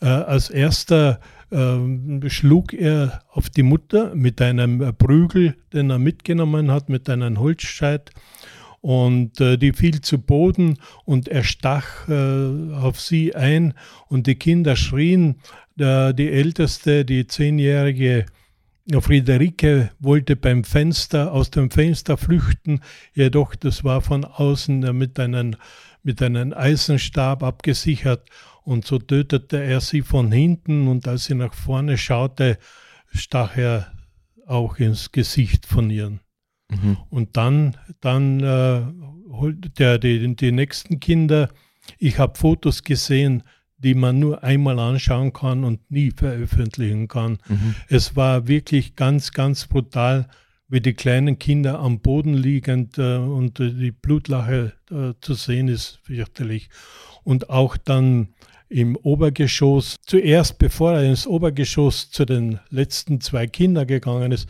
Äh, 0.00 0.06
als 0.06 0.50
erster 0.50 1.20
äh, 1.50 2.28
schlug 2.28 2.72
er 2.72 3.22
auf 3.30 3.50
die 3.50 3.62
Mutter 3.62 4.14
mit 4.14 4.40
einem 4.42 4.94
Prügel, 4.96 5.56
den 5.72 5.90
er 5.90 5.98
mitgenommen 5.98 6.70
hat, 6.70 6.88
mit 6.88 7.08
einem 7.08 7.38
Holzscheit. 7.38 8.10
Und 8.80 9.40
äh, 9.40 9.56
die 9.56 9.72
fiel 9.72 10.00
zu 10.00 10.18
Boden 10.18 10.78
und 11.04 11.28
er 11.28 11.42
stach 11.42 12.08
äh, 12.08 12.72
auf 12.74 13.00
sie 13.00 13.34
ein. 13.34 13.74
Und 14.08 14.26
die 14.26 14.36
Kinder 14.36 14.76
schrien. 14.76 15.36
Der, 15.78 16.14
die 16.14 16.30
älteste, 16.30 17.04
die 17.04 17.26
zehnjährige 17.26 18.26
Friederike, 18.98 19.90
wollte 19.98 20.34
beim 20.36 20.64
Fenster 20.64 21.32
aus 21.32 21.50
dem 21.50 21.70
Fenster 21.70 22.16
flüchten, 22.16 22.80
jedoch 23.12 23.54
das 23.56 23.84
war 23.84 24.00
von 24.00 24.24
außen 24.24 24.96
mit 24.96 25.20
einem, 25.20 25.56
mit 26.02 26.22
einem 26.22 26.54
Eisenstab 26.54 27.42
abgesichert 27.42 28.30
und 28.66 28.84
so 28.84 28.98
tötete 28.98 29.62
er 29.62 29.80
sie 29.80 30.02
von 30.02 30.32
hinten 30.32 30.88
und 30.88 31.06
als 31.06 31.26
sie 31.26 31.34
nach 31.34 31.54
vorne 31.54 31.96
schaute, 31.96 32.58
stach 33.14 33.56
er 33.56 33.92
auch 34.44 34.78
ins 34.78 35.12
Gesicht 35.12 35.66
von 35.66 35.88
ihren. 35.88 36.20
Mhm. 36.68 36.96
Und 37.08 37.36
dann, 37.36 37.76
dann 38.00 38.40
äh, 38.40 38.82
der, 39.78 39.98
die, 39.98 40.34
die 40.34 40.50
nächsten 40.50 40.98
Kinder, 40.98 41.48
ich 41.98 42.18
habe 42.18 42.36
Fotos 42.36 42.82
gesehen, 42.82 43.44
die 43.78 43.94
man 43.94 44.18
nur 44.18 44.42
einmal 44.42 44.80
anschauen 44.80 45.32
kann 45.32 45.62
und 45.62 45.88
nie 45.88 46.10
veröffentlichen 46.10 47.06
kann. 47.06 47.38
Mhm. 47.48 47.76
Es 47.88 48.16
war 48.16 48.48
wirklich 48.48 48.96
ganz, 48.96 49.30
ganz 49.30 49.68
brutal, 49.68 50.26
wie 50.68 50.80
die 50.80 50.94
kleinen 50.94 51.38
Kinder 51.38 51.78
am 51.78 52.00
Boden 52.00 52.34
liegend 52.34 52.98
äh, 52.98 53.16
und 53.16 53.58
die 53.58 53.92
Blutlache 53.92 54.72
äh, 54.90 55.12
zu 55.20 55.34
sehen 55.34 55.68
ist 55.68 56.00
fürchterlich. 56.02 56.68
Und 57.22 57.50
auch 57.50 57.76
dann 57.76 58.34
im 58.68 58.96
Obergeschoss, 58.96 59.96
zuerst 60.04 60.58
bevor 60.58 60.94
er 60.94 61.04
ins 61.04 61.26
Obergeschoss 61.26 62.10
zu 62.10 62.24
den 62.24 62.58
letzten 62.68 63.20
zwei 63.20 63.46
Kindern 63.46 63.86
gegangen 63.86 64.32
ist, 64.32 64.48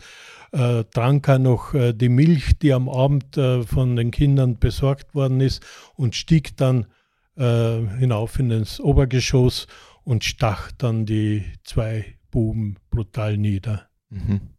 äh, 0.51 0.83
trank 0.85 1.27
er 1.27 1.39
noch 1.39 1.73
äh, 1.73 1.93
die 1.93 2.09
Milch, 2.09 2.57
die 2.59 2.73
am 2.73 2.89
Abend 2.89 3.37
äh, 3.37 3.63
von 3.63 3.95
den 3.95 4.11
Kindern 4.11 4.57
besorgt 4.57 5.13
worden 5.13 5.41
ist 5.41 5.63
und 5.95 6.15
stieg 6.15 6.57
dann 6.57 6.87
äh, 7.35 7.85
hinauf 7.99 8.39
in 8.39 8.49
das 8.49 8.79
Obergeschoss 8.79 9.67
und 10.03 10.23
stach 10.23 10.71
dann 10.71 11.05
die 11.05 11.43
zwei 11.63 12.17
Buben 12.31 12.77
brutal 12.89 13.37
nieder. 13.37 13.87
Mhm. 14.09 14.56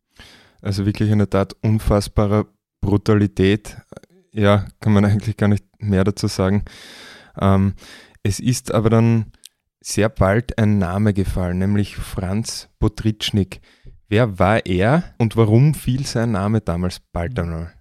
Also 0.62 0.87
wirklich 0.87 1.12
eine 1.12 1.29
Tat 1.29 1.55
unfassbarer 1.62 2.47
Brutalität. 2.81 3.77
Ja, 4.33 4.67
kann 4.81 4.93
man 4.93 5.05
eigentlich 5.07 5.37
gar 5.37 5.49
nicht 5.49 5.65
mehr 5.79 6.05
dazu 6.05 6.27
sagen. 6.27 6.65
Ähm, 7.41 7.75
es 8.23 8.41
ist 8.41 8.73
aber 8.73 8.91
dann 8.91 9.33
sehr 9.81 10.09
bald 10.09 10.59
ein 10.59 10.79
Name 10.79 11.15
gefallen, 11.15 11.59
nämlich 11.59 11.97
Franz 11.97 12.69
Potritschnik. 12.79 13.61
Wer 14.09 14.38
war 14.38 14.67
er 14.67 15.15
und 15.19 15.37
warum 15.37 15.75
fiel 15.75 16.05
sein 16.07 16.33
Name 16.33 16.61
damals 16.61 17.00
bald 17.12 17.38
einmal? 17.38 17.73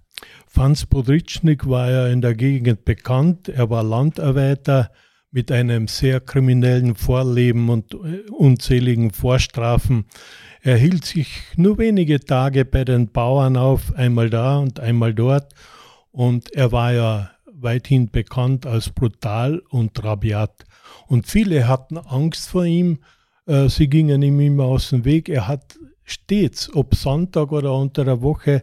Franz 0.47 0.85
Podritschnik 0.85 1.69
war 1.69 1.91
ja 1.91 2.07
in 2.07 2.21
der 2.21 2.33
Gegend 2.33 2.83
bekannt. 2.83 3.47
Er 3.47 3.69
war 3.69 3.83
Landarbeiter 3.83 4.91
mit 5.31 5.51
einem 5.51 5.87
sehr 5.87 6.19
kriminellen 6.19 6.95
Vorleben 6.95 7.69
und 7.69 7.93
äh, 7.93 8.29
unzähligen 8.31 9.11
Vorstrafen. 9.11 10.05
Er 10.67 10.75
hielt 10.75 11.05
sich 11.05 11.43
nur 11.55 11.77
wenige 11.77 12.19
Tage 12.19 12.65
bei 12.65 12.83
den 12.83 13.07
Bauern 13.07 13.55
auf, 13.55 13.95
einmal 13.95 14.29
da 14.29 14.57
und 14.57 14.81
einmal 14.81 15.13
dort. 15.13 15.53
Und 16.11 16.53
er 16.53 16.73
war 16.73 16.91
ja 16.91 17.31
weithin 17.45 18.11
bekannt 18.11 18.65
als 18.65 18.89
brutal 18.89 19.59
und 19.69 20.03
rabiat. 20.03 20.65
Und 21.07 21.25
viele 21.25 21.69
hatten 21.69 21.97
Angst 21.97 22.49
vor 22.49 22.65
ihm. 22.65 22.99
Äh, 23.45 23.69
sie 23.69 23.87
gingen 23.87 24.21
ihm 24.21 24.41
immer 24.41 24.65
aus 24.65 24.89
dem 24.89 25.05
Weg. 25.05 25.29
Er 25.29 25.47
hat 25.47 25.79
stets, 26.03 26.69
ob 26.75 26.95
Sonntag 26.95 27.53
oder 27.53 27.73
unter 27.73 28.03
der 28.03 28.21
Woche, 28.21 28.61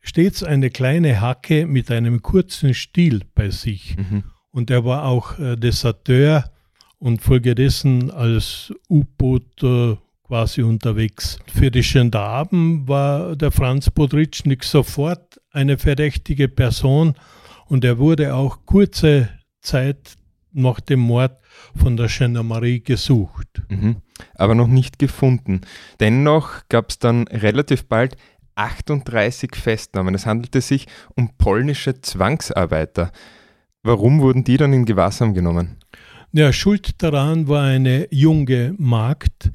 stets 0.00 0.42
eine 0.42 0.70
kleine 0.70 1.20
Hacke 1.20 1.68
mit 1.68 1.88
einem 1.92 2.20
kurzen 2.20 2.74
Stiel 2.74 3.20
bei 3.36 3.50
sich. 3.50 3.96
Mhm. 3.96 4.24
Und 4.50 4.72
er 4.72 4.84
war 4.84 5.04
auch 5.04 5.38
äh, 5.38 5.54
Deserteur 5.54 6.50
und 6.98 7.22
folgedessen 7.22 8.10
als 8.10 8.74
U-Boot 8.90 9.62
äh, 9.62 9.94
quasi 10.34 10.62
unterwegs. 10.62 11.38
Für 11.46 11.70
die 11.70 11.82
Gendarmen 11.82 12.88
war 12.88 13.36
der 13.36 13.52
Franz 13.52 13.88
Podritschnik 13.88 14.64
sofort 14.64 15.40
eine 15.52 15.78
verdächtige 15.78 16.48
Person 16.48 17.14
und 17.66 17.84
er 17.84 17.98
wurde 17.98 18.34
auch 18.34 18.66
kurze 18.66 19.28
Zeit 19.60 20.16
nach 20.50 20.80
dem 20.80 20.98
Mord 20.98 21.38
von 21.76 21.96
der 21.96 22.08
Gendarmerie 22.08 22.80
gesucht. 22.80 23.62
Mhm. 23.68 23.98
Aber 24.34 24.56
noch 24.56 24.66
nicht 24.66 24.98
gefunden. 24.98 25.60
Dennoch 26.00 26.62
gab 26.68 26.90
es 26.90 26.98
dann 26.98 27.28
relativ 27.28 27.86
bald 27.86 28.16
38 28.56 29.54
Festnahmen. 29.54 30.16
Es 30.16 30.26
handelte 30.26 30.60
sich 30.60 30.88
um 31.14 31.30
polnische 31.38 32.00
Zwangsarbeiter. 32.00 33.12
Warum 33.84 34.20
wurden 34.20 34.42
die 34.42 34.56
dann 34.56 34.72
in 34.72 34.84
Gewahrsam 34.84 35.32
genommen? 35.32 35.76
Ja, 36.32 36.52
schuld 36.52 37.00
daran 37.00 37.46
war 37.46 37.62
eine 37.62 38.08
junge 38.10 38.74
Magd, 38.76 39.52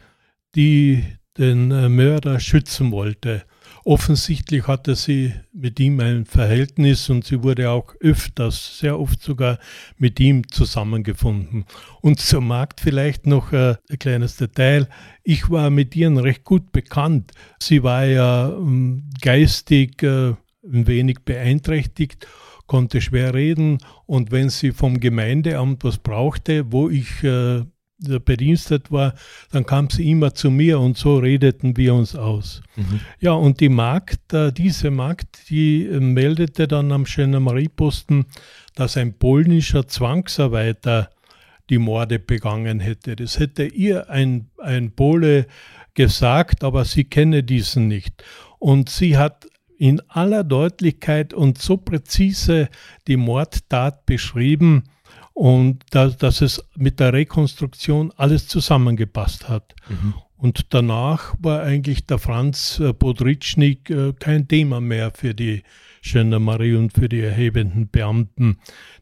die 0.55 1.03
den 1.37 1.71
äh, 1.71 1.89
Mörder 1.89 2.39
schützen 2.39 2.91
wollte. 2.91 3.43
Offensichtlich 3.85 4.67
hatte 4.67 4.95
sie 4.95 5.33
mit 5.53 5.79
ihm 5.79 5.99
ein 6.01 6.25
Verhältnis 6.25 7.09
und 7.09 7.23
sie 7.23 7.43
wurde 7.43 7.69
auch 7.71 7.95
öfters, 8.01 8.77
sehr 8.79 8.99
oft 8.99 9.21
sogar 9.21 9.57
mit 9.97 10.19
ihm 10.19 10.47
zusammengefunden. 10.49 11.65
Und 12.01 12.19
zur 12.19 12.41
Magd 12.41 12.81
vielleicht 12.81 13.25
noch 13.25 13.53
äh, 13.53 13.75
ein 13.89 13.99
kleines 13.99 14.35
Detail. 14.35 14.89
Ich 15.23 15.49
war 15.49 15.69
mit 15.69 15.95
ihr 15.95 16.11
recht 16.21 16.43
gut 16.43 16.71
bekannt. 16.71 17.31
Sie 17.61 17.81
war 17.81 18.05
ja 18.05 18.49
ähm, 18.49 19.09
geistig 19.21 20.03
äh, 20.03 20.33
ein 20.63 20.87
wenig 20.87 21.19
beeinträchtigt 21.23 22.27
konnte 22.67 23.01
schwer 23.01 23.33
reden 23.33 23.79
und 24.05 24.31
wenn 24.31 24.49
sie 24.49 24.71
vom 24.73 24.99
Gemeindeamt 24.99 25.83
was 25.83 25.97
brauchte, 25.97 26.71
wo 26.71 26.87
ich 26.87 27.23
bedienstet 27.99 28.91
war, 28.91 29.13
dann 29.51 29.65
kam 29.65 29.89
sie 29.89 30.09
immer 30.09 30.33
zu 30.33 30.49
mir 30.49 30.79
und 30.79 30.97
so 30.97 31.17
redeten 31.17 31.75
wir 31.77 31.93
uns 31.93 32.15
aus. 32.15 32.61
Mhm. 32.75 33.01
Ja, 33.19 33.33
und 33.33 33.59
die 33.59 33.69
Magd, 33.69 34.33
äh, 34.33 34.51
diese 34.51 34.91
Magd, 34.91 35.49
die 35.49 35.85
äh, 35.85 35.99
meldete 35.99 36.67
dann 36.67 36.91
am 36.91 37.03
Gendarmerieposten, 37.03 38.25
dass 38.75 38.95
ein 38.97 39.17
polnischer 39.17 39.87
Zwangsarbeiter 39.87 41.09
die 41.69 41.77
Morde 41.77 42.19
begangen 42.19 42.79
hätte. 42.79 43.15
Das 43.15 43.37
hätte 43.39 43.65
ihr 43.65 44.09
ein, 44.09 44.49
ein 44.57 44.91
Pole 44.91 45.45
gesagt, 45.93 46.63
aber 46.63 46.85
sie 46.85 47.03
kenne 47.03 47.43
diesen 47.43 47.87
nicht. 47.87 48.23
Und 48.57 48.89
sie 48.89 49.17
hat 49.17 49.47
in 49.77 50.01
aller 50.09 50.43
Deutlichkeit 50.43 51.33
und 51.33 51.57
so 51.57 51.77
präzise 51.77 52.69
die 53.07 53.17
Mordtat 53.17 54.05
beschrieben, 54.05 54.83
und 55.39 55.85
da, 55.91 56.07
dass 56.07 56.41
es 56.41 56.63
mit 56.75 56.99
der 56.99 57.13
Rekonstruktion 57.13 58.11
alles 58.17 58.47
zusammengepasst 58.47 59.47
hat. 59.47 59.73
Mhm. 59.87 60.13
Und 60.35 60.73
danach 60.73 61.35
war 61.39 61.61
eigentlich 61.61 62.05
der 62.05 62.17
Franz 62.17 62.79
äh, 62.79 62.93
Podritschnik 62.93 63.89
äh, 63.89 64.13
kein 64.13 64.47
Thema 64.47 64.81
mehr 64.81 65.11
für 65.11 65.33
die 65.33 65.63
Gendarmerie 66.01 66.75
und 66.75 66.93
für 66.93 67.07
die 67.07 67.21
erhebenden 67.21 67.89
Beamten. 67.89 68.57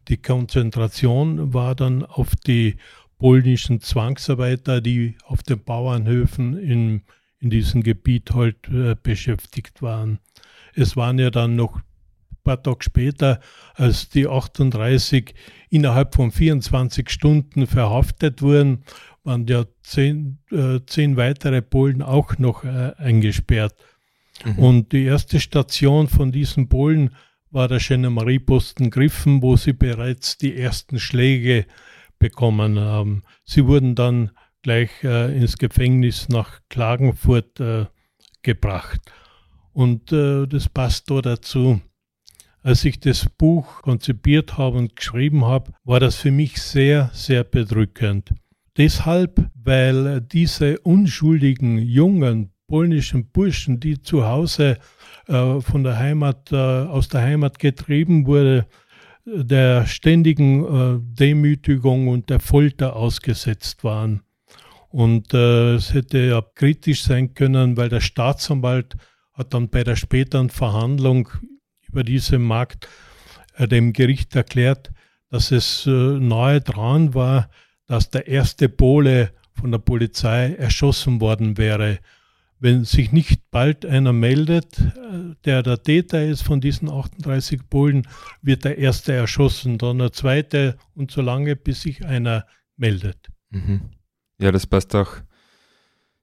Die 0.07 0.17
Konzentration 0.17 1.53
war 1.53 1.75
dann 1.75 2.03
auf 2.03 2.35
die 2.35 2.77
polnischen 3.17 3.81
Zwangsarbeiter, 3.81 4.81
die 4.81 5.15
auf 5.25 5.43
den 5.43 5.63
Bauernhöfen 5.63 6.57
in, 6.57 6.69
in 6.69 7.01
in 7.39 7.49
diesem 7.49 7.83
Gebiet 7.83 8.31
halt 8.33 8.67
äh, 8.69 8.95
beschäftigt 9.01 9.81
waren. 9.81 10.19
Es 10.73 10.95
waren 10.95 11.19
ja 11.19 11.29
dann 11.29 11.55
noch 11.55 11.77
ein 11.77 11.83
paar 12.43 12.61
Tage 12.61 12.83
später, 12.83 13.39
als 13.75 14.09
die 14.09 14.27
38 14.27 15.33
innerhalb 15.69 16.15
von 16.15 16.31
24 16.31 17.09
Stunden 17.09 17.67
verhaftet 17.67 18.41
wurden, 18.41 18.83
waren 19.23 19.45
ja 19.47 19.65
zehn, 19.81 20.39
äh, 20.51 20.79
zehn 20.85 21.17
weitere 21.17 21.61
Polen 21.61 22.01
auch 22.01 22.37
noch 22.37 22.63
äh, 22.63 22.93
eingesperrt. 22.97 23.75
Mhm. 24.45 24.59
Und 24.59 24.91
die 24.91 25.03
erste 25.03 25.39
Station 25.39 26.07
von 26.07 26.31
diesen 26.31 26.69
Polen 26.69 27.11
war 27.49 27.67
der 27.67 27.79
Gendarmerieposten 27.79 28.89
Griffen, 28.89 29.41
wo 29.41 29.55
sie 29.55 29.73
bereits 29.73 30.37
die 30.37 30.55
ersten 30.55 30.99
Schläge 30.99 31.65
bekommen 32.19 32.79
haben. 32.79 33.23
Sie 33.45 33.65
wurden 33.65 33.95
dann 33.95 34.31
gleich 34.61 34.89
äh, 35.03 35.35
ins 35.37 35.57
Gefängnis 35.57 36.29
nach 36.29 36.61
Klagenfurt 36.69 37.59
äh, 37.59 37.85
gebracht. 38.41 39.01
Und 39.73 40.11
äh, 40.11 40.47
das 40.47 40.69
passt 40.69 41.09
da 41.09 41.21
dazu. 41.21 41.81
Als 42.63 42.83
ich 42.85 42.99
das 42.99 43.27
Buch 43.29 43.81
konzipiert 43.81 44.57
habe 44.57 44.77
und 44.77 44.95
geschrieben 44.95 45.45
habe, 45.45 45.71
war 45.83 45.99
das 45.99 46.15
für 46.15 46.31
mich 46.31 46.61
sehr, 46.61 47.09
sehr 47.13 47.43
bedrückend. 47.43 48.33
Deshalb, 48.77 49.49
weil 49.55 50.21
diese 50.21 50.79
unschuldigen 50.79 51.77
jungen 51.79 52.51
polnischen 52.67 53.29
Burschen, 53.31 53.79
die 53.79 54.01
zu 54.01 54.25
Hause 54.25 54.77
äh, 55.27 55.61
von 55.61 55.83
der 55.83 55.97
Heimat, 55.97 56.51
äh, 56.51 56.55
aus 56.55 57.07
der 57.07 57.21
Heimat 57.21 57.59
getrieben 57.59 58.27
wurde, 58.27 58.67
der 59.25 59.85
ständigen 59.87 60.63
äh, 60.63 60.99
Demütigung 61.01 62.07
und 62.07 62.29
der 62.29 62.39
Folter 62.39 62.95
ausgesetzt 62.95 63.83
waren. 63.83 64.21
Und 64.89 65.33
äh, 65.33 65.75
es 65.75 65.93
hätte 65.93 66.19
ja 66.19 66.41
kritisch 66.55 67.03
sein 67.03 67.33
können, 67.33 67.77
weil 67.77 67.89
der 67.89 67.99
Staatsanwalt 67.99 68.95
hat 69.33 69.53
dann 69.53 69.69
bei 69.69 69.83
der 69.83 69.95
späteren 69.95 70.49
Verhandlung 70.49 71.29
über 71.97 72.03
diese 72.03 72.37
Markt 72.37 72.87
äh, 73.55 73.67
dem 73.67 73.91
Gericht 73.91 74.35
erklärt, 74.35 74.91
dass 75.29 75.51
es 75.51 75.87
äh, 75.87 75.89
nahe 75.89 76.61
dran 76.61 77.15
war, 77.15 77.49
dass 77.87 78.11
der 78.11 78.27
erste 78.27 78.69
Pole 78.69 79.31
von 79.53 79.71
der 79.71 79.79
Polizei 79.79 80.53
erschossen 80.53 81.19
worden 81.19 81.57
wäre 81.57 81.97
wenn 82.59 82.85
sich 82.85 83.11
nicht 83.11 83.51
bald 83.51 83.85
einer 83.85 84.13
meldet, 84.13 84.79
äh, 84.79 85.35
der 85.45 85.63
der 85.63 85.81
Täter 85.83 86.25
ist 86.25 86.41
von 86.41 86.59
diesen 86.59 86.89
38 86.89 87.69
Polen, 87.69 88.07
wird 88.41 88.65
der 88.65 88.77
erste 88.77 89.13
erschossen, 89.13 89.77
dann 89.77 89.99
der 89.99 90.11
zweite 90.11 90.77
und 90.95 91.11
so 91.11 91.21
lange, 91.21 91.55
bis 91.55 91.83
sich 91.83 92.05
einer 92.05 92.45
meldet. 92.75 93.29
Mhm. 93.51 93.81
Ja, 94.39 94.51
das 94.51 94.65
passt 94.65 94.95
auch 94.95 95.17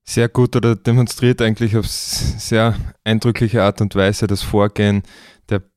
sehr 0.05 0.29
gut 0.29 0.55
oder 0.55 0.77
demonstriert 0.77 1.41
eigentlich 1.41 1.77
auf 1.77 1.87
sehr 1.87 2.75
eindrückliche 3.05 3.63
Art 3.63 3.81
und 3.81 3.95
Weise 3.95 4.27
das 4.27 4.43
Vorgehen 4.43 5.03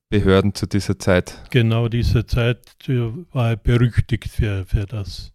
Behörden 0.10 0.54
zu 0.54 0.68
dieser 0.68 0.98
Zeit. 1.00 1.44
Genau 1.50 1.88
diese 1.90 2.26
Zeit 2.26 2.60
war 3.32 3.56
berüchtigt 3.56 4.30
für, 4.30 4.66
für 4.66 4.86
das. 4.86 5.34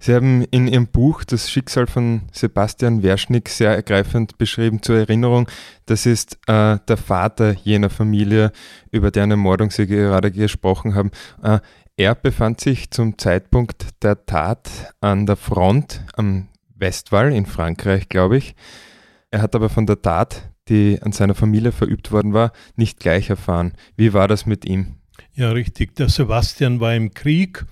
Sie 0.00 0.14
haben 0.14 0.42
in 0.50 0.68
Ihrem 0.68 0.86
Buch 0.86 1.24
das 1.24 1.50
Schicksal 1.50 1.86
von 1.86 2.22
Sebastian 2.30 3.02
Werschnick 3.02 3.48
sehr 3.48 3.70
ergreifend 3.70 4.36
beschrieben 4.36 4.82
zur 4.82 4.96
Erinnerung. 4.96 5.48
Das 5.86 6.04
ist 6.04 6.36
äh, 6.46 6.78
der 6.86 6.96
Vater 6.98 7.52
jener 7.52 7.88
Familie, 7.88 8.52
über 8.90 9.10
deren 9.10 9.30
Ermordung 9.30 9.70
Sie 9.70 9.86
gerade 9.86 10.30
gesprochen 10.30 10.94
haben. 10.94 11.10
Äh, 11.42 11.60
er 11.96 12.14
befand 12.14 12.60
sich 12.60 12.90
zum 12.90 13.16
Zeitpunkt 13.16 14.02
der 14.02 14.26
Tat 14.26 14.68
an 15.00 15.24
der 15.24 15.36
Front 15.36 16.02
am 16.16 16.48
Westwall 16.74 17.32
in 17.32 17.46
Frankreich, 17.46 18.08
glaube 18.10 18.36
ich. 18.36 18.54
Er 19.30 19.40
hat 19.40 19.54
aber 19.54 19.70
von 19.70 19.86
der 19.86 20.02
Tat, 20.02 20.50
die 20.68 20.98
an 21.02 21.12
seiner 21.12 21.34
Familie 21.34 21.72
verübt 21.72 22.12
worden 22.12 22.32
war, 22.32 22.52
nicht 22.76 23.00
gleich 23.00 23.30
erfahren. 23.30 23.72
Wie 23.96 24.12
war 24.12 24.28
das 24.28 24.46
mit 24.46 24.64
ihm? 24.64 24.96
Ja, 25.34 25.50
richtig. 25.50 25.96
Der 25.96 26.08
Sebastian 26.08 26.80
war 26.80 26.94
im 26.94 27.12
Krieg 27.12 27.64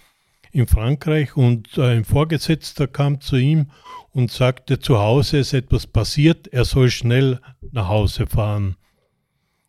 in 0.53 0.67
Frankreich 0.67 1.37
und 1.37 1.79
ein 1.79 2.05
Vorgesetzter 2.05 2.87
kam 2.87 3.21
zu 3.21 3.37
ihm 3.37 3.71
und 4.11 4.31
sagte, 4.31 4.79
zu 4.79 4.99
Hause 4.99 5.39
ist 5.39 5.55
etwas 5.55 5.87
passiert, 5.87 6.49
er 6.49 6.65
soll 6.65 6.91
schnell 6.91 7.41
nach 7.71 7.89
Hause 7.89 8.27
fahren. 8.27 8.77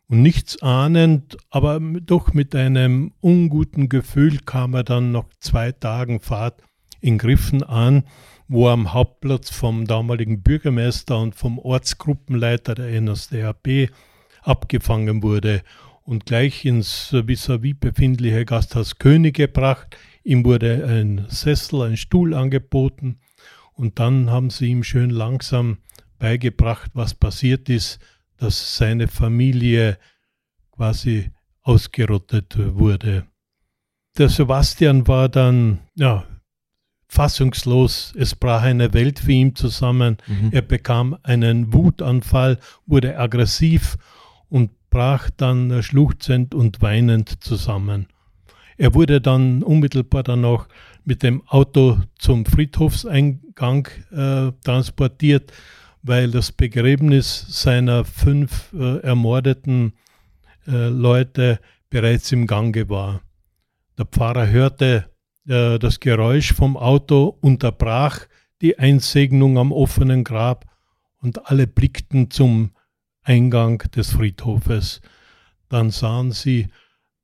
Und 0.08 0.20
nichts 0.20 0.60
ahnend, 0.62 1.38
aber 1.50 1.80
doch 1.80 2.34
mit 2.34 2.54
einem 2.54 3.12
unguten 3.20 3.88
Gefühl 3.88 4.40
kam 4.44 4.74
er 4.74 4.84
dann 4.84 5.12
nach 5.12 5.24
zwei 5.40 5.72
Tagen 5.72 6.20
Fahrt 6.20 6.62
in 7.00 7.16
Griffen 7.16 7.62
an, 7.62 8.04
wo 8.48 8.68
am 8.68 8.92
Hauptplatz 8.92 9.50
vom 9.50 9.86
damaligen 9.86 10.42
Bürgermeister 10.42 11.18
und 11.18 11.34
vom 11.34 11.58
Ortsgruppenleiter 11.58 12.74
der 12.74 13.00
NSDAP 13.00 13.90
abgefangen 14.42 15.22
wurde 15.22 15.62
und 16.02 16.26
gleich 16.26 16.64
ins 16.64 17.12
vis-à-vis 17.12 17.74
-vis 17.74 17.80
befindliche 17.80 18.44
Gasthaus 18.44 18.98
König 18.98 19.36
gebracht, 19.36 19.96
Ihm 20.24 20.42
wurde 20.46 20.86
ein 20.86 21.26
Sessel, 21.28 21.82
ein 21.82 21.98
Stuhl 21.98 22.32
angeboten 22.32 23.20
und 23.74 23.98
dann 23.98 24.30
haben 24.30 24.48
sie 24.48 24.68
ihm 24.68 24.82
schön 24.82 25.10
langsam 25.10 25.78
beigebracht, 26.18 26.90
was 26.94 27.14
passiert 27.14 27.68
ist, 27.68 27.98
dass 28.38 28.76
seine 28.76 29.06
Familie 29.06 29.98
quasi 30.72 31.30
ausgerottet 31.60 32.56
wurde. 32.56 33.26
Der 34.16 34.30
Sebastian 34.30 35.06
war 35.06 35.28
dann 35.28 35.80
ja, 35.94 36.24
fassungslos. 37.08 38.12
Es 38.16 38.34
brach 38.34 38.62
eine 38.62 38.92
Welt 38.92 39.18
für 39.18 39.32
ihn 39.32 39.54
zusammen. 39.54 40.16
Mhm. 40.26 40.50
Er 40.52 40.62
bekam 40.62 41.16
einen 41.22 41.72
Wutanfall, 41.72 42.58
wurde 42.86 43.18
aggressiv 43.18 43.96
und 44.48 44.70
brach 44.90 45.30
dann 45.36 45.82
schluchzend 45.82 46.54
und 46.54 46.82
weinend 46.82 47.42
zusammen. 47.42 48.06
Er 48.76 48.94
wurde 48.94 49.20
dann 49.20 49.62
unmittelbar 49.62 50.22
danach 50.22 50.68
mit 51.04 51.22
dem 51.22 51.46
Auto 51.46 51.98
zum 52.18 52.46
Friedhofseingang 52.46 53.88
äh, 54.10 54.52
transportiert, 54.64 55.52
weil 56.02 56.30
das 56.30 56.52
Begräbnis 56.52 57.44
seiner 57.48 58.04
fünf 58.04 58.72
äh, 58.72 58.98
ermordeten 59.00 59.94
äh, 60.66 60.88
Leute 60.88 61.60
bereits 61.90 62.32
im 62.32 62.46
Gange 62.46 62.88
war. 62.88 63.20
Der 63.96 64.06
Pfarrer 64.06 64.48
hörte 64.48 65.08
äh, 65.48 65.78
das 65.78 66.00
Geräusch 66.00 66.52
vom 66.52 66.76
Auto, 66.76 67.36
unterbrach 67.40 68.26
die 68.60 68.78
Einsegnung 68.78 69.58
am 69.58 69.72
offenen 69.72 70.24
Grab 70.24 70.64
und 71.18 71.50
alle 71.50 71.66
blickten 71.66 72.30
zum 72.30 72.70
Eingang 73.22 73.78
des 73.94 74.12
Friedhofes. 74.12 75.00
Dann 75.68 75.90
sahen 75.90 76.32
sie, 76.32 76.68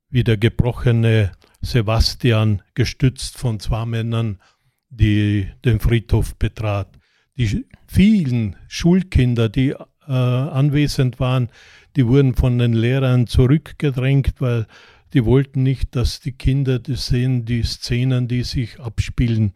wie 0.08 0.24
der 0.24 0.36
gebrochene 0.36 1.32
Sebastian, 1.60 2.62
gestützt 2.74 3.38
von 3.38 3.60
zwei 3.60 3.84
Männern, 3.84 4.40
die 4.88 5.48
den 5.64 5.78
Friedhof 5.78 6.36
betrat. 6.36 6.98
Die 7.36 7.66
vielen 7.86 8.56
Schulkinder, 8.68 9.48
die 9.48 9.70
äh, 9.70 10.12
anwesend 10.12 11.20
waren, 11.20 11.50
die 11.96 12.06
wurden 12.06 12.34
von 12.34 12.58
den 12.58 12.72
Lehrern 12.72 13.26
zurückgedrängt, 13.26 14.40
weil 14.40 14.66
die 15.12 15.24
wollten 15.24 15.62
nicht, 15.62 15.96
dass 15.96 16.20
die 16.20 16.32
Kinder 16.32 16.78
das 16.78 17.06
sehen, 17.06 17.44
die 17.44 17.62
Szenen, 17.62 18.28
die 18.28 18.42
sich 18.42 18.80
abspielen 18.80 19.52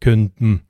könnten. 0.00 0.62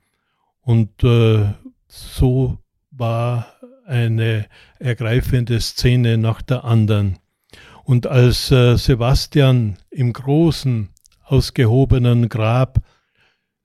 Und 0.61 1.03
äh, 1.03 1.53
so 1.87 2.59
war 2.91 3.47
eine 3.85 4.47
ergreifende 4.77 5.59
Szene 5.59 6.17
nach 6.17 6.41
der 6.41 6.63
anderen. 6.63 7.17
Und 7.83 8.05
als 8.05 8.51
äh, 8.51 8.75
Sebastian 8.75 9.77
im 9.89 10.13
großen, 10.13 10.89
ausgehobenen 11.23 12.29
Grab 12.29 12.81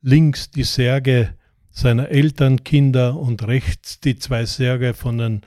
links 0.00 0.50
die 0.50 0.64
Särge 0.64 1.34
seiner 1.70 2.08
Elternkinder 2.08 3.16
und 3.16 3.46
rechts 3.46 4.00
die 4.00 4.16
zwei 4.16 4.44
Särge 4.44 4.94
von 4.94 5.18
den 5.18 5.40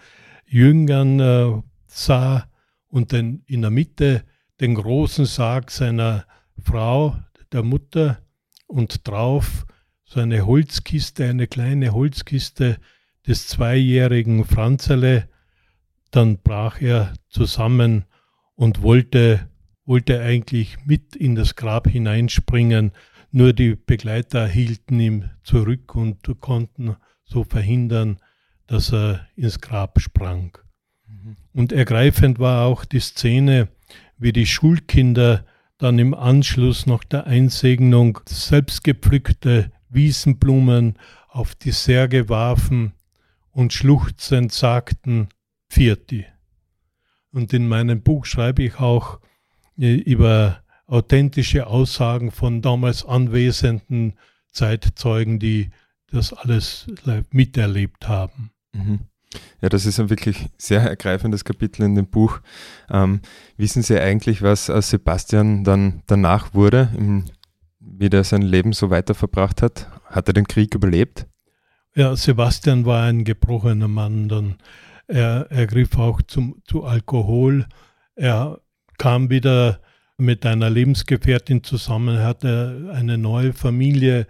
Jüngern 0.45 1.19
äh, 1.19 1.61
sah 1.85 2.49
und 2.89 3.11
den, 3.11 3.43
in 3.45 3.61
der 3.61 3.71
Mitte 3.71 4.23
den 4.59 4.75
großen 4.75 5.25
Sarg 5.25 5.71
seiner 5.71 6.25
Frau, 6.61 7.17
der 7.51 7.63
Mutter 7.63 8.19
und 8.67 9.07
drauf 9.07 9.65
so 10.03 10.19
eine 10.21 10.45
Holzkiste, 10.45 11.25
eine 11.25 11.47
kleine 11.47 11.93
Holzkiste 11.93 12.77
des 13.27 13.47
zweijährigen 13.47 14.45
Franzele, 14.45 15.27
dann 16.11 16.37
brach 16.37 16.81
er 16.81 17.13
zusammen 17.27 18.05
und 18.55 18.81
wollte, 18.81 19.49
wollte 19.85 20.21
eigentlich 20.21 20.77
mit 20.85 21.15
in 21.15 21.35
das 21.35 21.55
Grab 21.55 21.87
hineinspringen. 21.89 22.93
Nur 23.31 23.51
die 23.51 23.75
Begleiter 23.75 24.47
hielten 24.47 24.99
ihm 24.99 25.29
zurück 25.43 25.93
und 25.95 26.39
konnten 26.39 26.95
so 27.25 27.43
verhindern, 27.43 28.19
dass 28.65 28.93
er 28.93 29.27
ins 29.35 29.59
Grab 29.59 29.99
sprang. 29.99 30.57
Mhm. 31.05 31.35
Und 31.53 31.73
ergreifend 31.73 32.39
war 32.39 32.65
auch 32.65 32.85
die 32.85 33.01
Szene, 33.01 33.67
wie 34.17 34.33
die 34.33 34.45
Schulkinder 34.45 35.45
dann 35.77 35.99
im 35.99 36.13
Anschluss 36.13 36.85
nach 36.85 37.03
der 37.03 37.27
Einsegnung 37.27 38.19
selbstgepflückte 38.27 39.71
Wiesenblumen 39.89 40.97
auf 41.27 41.55
die 41.55 41.71
Särge 41.71 42.29
warfen 42.29 42.93
und 43.51 43.73
schluchzend 43.73 44.51
sagten 44.51 45.29
Vierti. 45.69 46.25
Und 47.31 47.53
in 47.53 47.67
meinem 47.67 48.01
Buch 48.01 48.25
schreibe 48.25 48.63
ich 48.63 48.79
auch 48.79 49.19
äh, 49.77 49.95
über 49.95 50.63
authentische 50.87 51.67
Aussagen 51.67 52.31
von 52.31 52.61
damals 52.61 53.05
anwesenden 53.05 54.13
Zeitzeugen, 54.51 55.37
die 55.39 55.69
das 56.07 56.33
alles 56.33 56.87
miterlebt 57.31 58.07
haben. 58.07 58.51
Mhm. 58.73 58.99
Ja, 59.61 59.69
das 59.69 59.85
ist 59.85 59.99
ein 59.99 60.09
wirklich 60.09 60.47
sehr 60.57 60.81
ergreifendes 60.81 61.43
Kapitel 61.43 61.83
in 61.83 61.95
dem 61.95 62.07
Buch. 62.07 62.39
Ähm, 62.89 63.21
wissen 63.57 63.81
Sie 63.81 63.99
eigentlich, 63.99 64.41
was 64.41 64.69
aus 64.69 64.89
Sebastian 64.89 65.63
dann 65.63 66.03
danach 66.07 66.53
wurde, 66.53 66.89
im, 66.97 67.25
wie 67.79 68.09
der 68.09 68.23
sein 68.23 68.41
Leben 68.41 68.73
so 68.73 68.89
weiter 68.89 69.15
verbracht 69.15 69.61
hat? 69.61 69.87
Hat 70.05 70.27
er 70.27 70.33
den 70.33 70.47
Krieg 70.47 70.75
überlebt? 70.75 71.25
Ja, 71.95 72.15
Sebastian 72.15 72.85
war 72.85 73.03
ein 73.03 73.23
gebrochener 73.23 73.87
Mann. 73.87 74.29
Dann 74.29 74.55
er, 75.07 75.47
er 75.49 75.67
griff 75.67 75.97
auch 75.97 76.21
zum, 76.21 76.61
zu 76.65 76.83
Alkohol. 76.83 77.65
Er 78.15 78.61
kam 78.97 79.29
wieder 79.29 79.81
mit 80.17 80.45
einer 80.45 80.69
Lebensgefährtin 80.69 81.63
zusammen, 81.63 82.19
hatte 82.19 82.91
eine 82.93 83.17
neue 83.17 83.53
Familie 83.53 84.27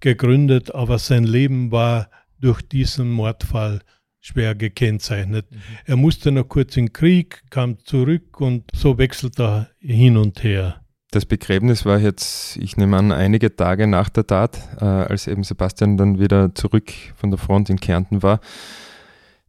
gegründet, 0.00 0.74
aber 0.74 0.98
sein 0.98 1.24
Leben 1.24 1.72
war 1.72 2.10
durch 2.40 2.62
diesen 2.62 3.10
Mordfall 3.10 3.80
schwer 4.20 4.54
gekennzeichnet. 4.54 5.50
Mhm. 5.50 5.58
Er 5.84 5.96
musste 5.96 6.30
noch 6.30 6.48
kurz 6.48 6.76
in 6.76 6.86
den 6.86 6.92
Krieg, 6.92 7.42
kam 7.50 7.78
zurück 7.84 8.40
und 8.40 8.64
so 8.74 8.98
wechselt 8.98 9.40
er 9.40 9.70
hin 9.80 10.16
und 10.16 10.42
her. 10.42 10.80
Das 11.12 11.26
Begräbnis 11.26 11.84
war 11.84 11.98
jetzt, 11.98 12.56
ich 12.58 12.76
nehme 12.76 12.96
an, 12.96 13.10
einige 13.10 13.56
Tage 13.56 13.88
nach 13.88 14.10
der 14.10 14.28
Tat, 14.28 14.60
äh, 14.80 14.84
als 14.84 15.26
eben 15.26 15.42
Sebastian 15.42 15.96
dann 15.96 16.20
wieder 16.20 16.54
zurück 16.54 16.92
von 17.16 17.30
der 17.30 17.38
Front 17.38 17.68
in 17.68 17.80
Kärnten 17.80 18.22
war. 18.22 18.40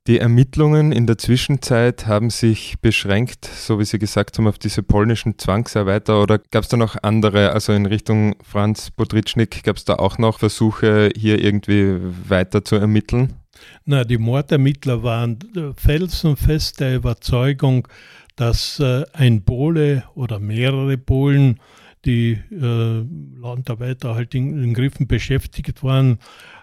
Die 0.08 0.18
Ermittlungen 0.18 0.92
in 0.92 1.06
der 1.06 1.20
Zwischenzeit 1.20 2.08
haben 2.08 2.32
sich 2.32 2.80
beschränkt, 2.82 3.46
so 3.46 3.78
wie 3.78 3.86
Sie 3.86 4.00
gesagt 4.00 4.40
haben, 4.40 4.48
auf 4.48 4.58
diese 4.58 4.82
polnischen 4.82 5.38
Zwangsarbeiter 5.38 6.24
oder 6.24 6.40
gab 6.40 6.64
es 6.64 6.70
da 6.70 6.78
noch 6.78 6.96
andere, 7.04 7.52
also 7.52 7.72
in 7.74 7.86
Richtung 7.86 8.34
Franz 8.44 8.90
Podritschnik, 8.90 9.62
gab 9.64 9.78
es 9.78 9.86
da 9.86 9.98
auch 9.98 10.18
noch 10.18 10.40
Versuche, 10.40 11.12
hier 11.16 11.44
irgendwie 11.44 12.00
weiter 12.28 12.66
zu 12.66 12.78
ermitteln? 12.78 13.41
Na, 13.86 14.04
die 14.04 14.18
Mordermittler 14.18 15.04
waren 15.04 15.40
felsenfest 15.76 16.80
der 16.80 16.96
Überzeugung, 16.96 17.88
dass 18.36 18.80
äh, 18.80 19.04
ein 19.14 19.44
Pole 19.44 20.04
oder 20.16 20.40
mehrere 20.40 20.98
Polen, 20.98 21.60
die 22.06 22.40
äh, 22.52 23.04
Landarbeiter 23.40 24.16
halt 24.16 24.34
in, 24.34 24.64
in 24.64 24.74
Griffen 24.74 25.08
beschäftigt 25.08 25.84
waren, 25.84 26.18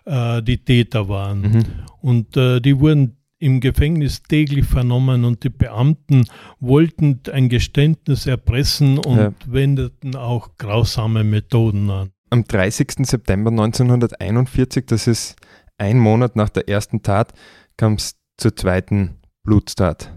äh, 0.04 0.42
die 0.42 0.58
Täter 0.58 1.08
waren. 1.08 1.40
Mhm. 1.42 1.64
Und 2.00 2.36
äh, 2.36 2.60
die 2.60 2.80
wurden 2.80 3.18
im 3.38 3.60
Gefängnis 3.60 4.22
täglich 4.22 4.66
vernommen 4.66 5.24
und 5.24 5.44
die 5.44 5.50
Beamten 5.50 6.24
wollten 6.58 7.20
ein 7.32 7.48
Geständnis 7.48 8.26
erpressen 8.26 8.98
und 8.98 9.16
ja. 9.16 9.32
wendeten 9.46 10.16
auch 10.16 10.56
grausame 10.58 11.22
Methoden 11.22 11.88
an. 11.90 12.10
Am 12.30 12.44
30. 12.44 13.06
September 13.06 13.50
1941, 13.50 14.86
das 14.86 15.06
ist 15.06 15.36
ein 15.78 15.98
Monat 15.98 16.36
nach 16.36 16.48
der 16.48 16.68
ersten 16.68 17.02
Tat, 17.02 17.32
kam 17.76 17.94
es 17.94 18.16
zur 18.36 18.54
zweiten 18.54 19.20
Bluttat. 19.42 20.12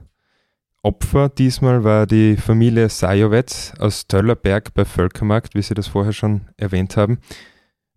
Opfer 0.84 1.30
diesmal 1.30 1.84
war 1.84 2.08
die 2.08 2.38
Familie 2.38 2.89
Sajowetz 2.89 3.74
aus 3.78 4.08
Töllerberg 4.08 4.74
bei 4.74 4.84
Völkermarkt, 4.84 5.54
wie 5.54 5.62
Sie 5.62 5.76
das 5.76 5.88
vorher 5.88 6.13
schon 6.13 6.50
erwähnt 6.58 6.97
haben. 6.97 7.19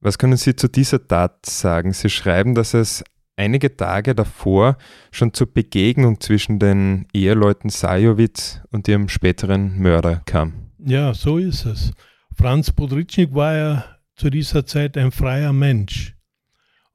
Was 0.00 0.18
können 0.18 0.36
Sie 0.36 0.54
zu 0.54 0.68
dieser 0.68 1.08
Tat 1.08 1.46
sagen? 1.46 1.94
Sie 1.94 2.10
schreiben, 2.10 2.54
dass 2.54 2.74
es 2.74 3.02
einige 3.36 3.74
Tage 3.74 4.14
davor 4.14 4.76
schon 5.10 5.32
zur 5.32 5.52
Begegnung 5.52 6.20
zwischen 6.20 6.58
den 6.58 7.06
Eheleuten 7.14 7.70
Sajowitz 7.70 8.60
und 8.70 8.86
ihrem 8.86 9.08
späteren 9.08 9.78
Mörder 9.78 10.22
kam. 10.26 10.70
Ja, 10.78 11.14
so 11.14 11.38
ist 11.38 11.64
es. 11.64 11.92
Franz 12.36 12.70
Podritschnik 12.70 13.34
war 13.34 13.54
ja 13.54 13.84
zu 14.16 14.28
dieser 14.28 14.66
Zeit 14.66 14.98
ein 14.98 15.10
freier 15.10 15.52
Mensch. 15.52 16.13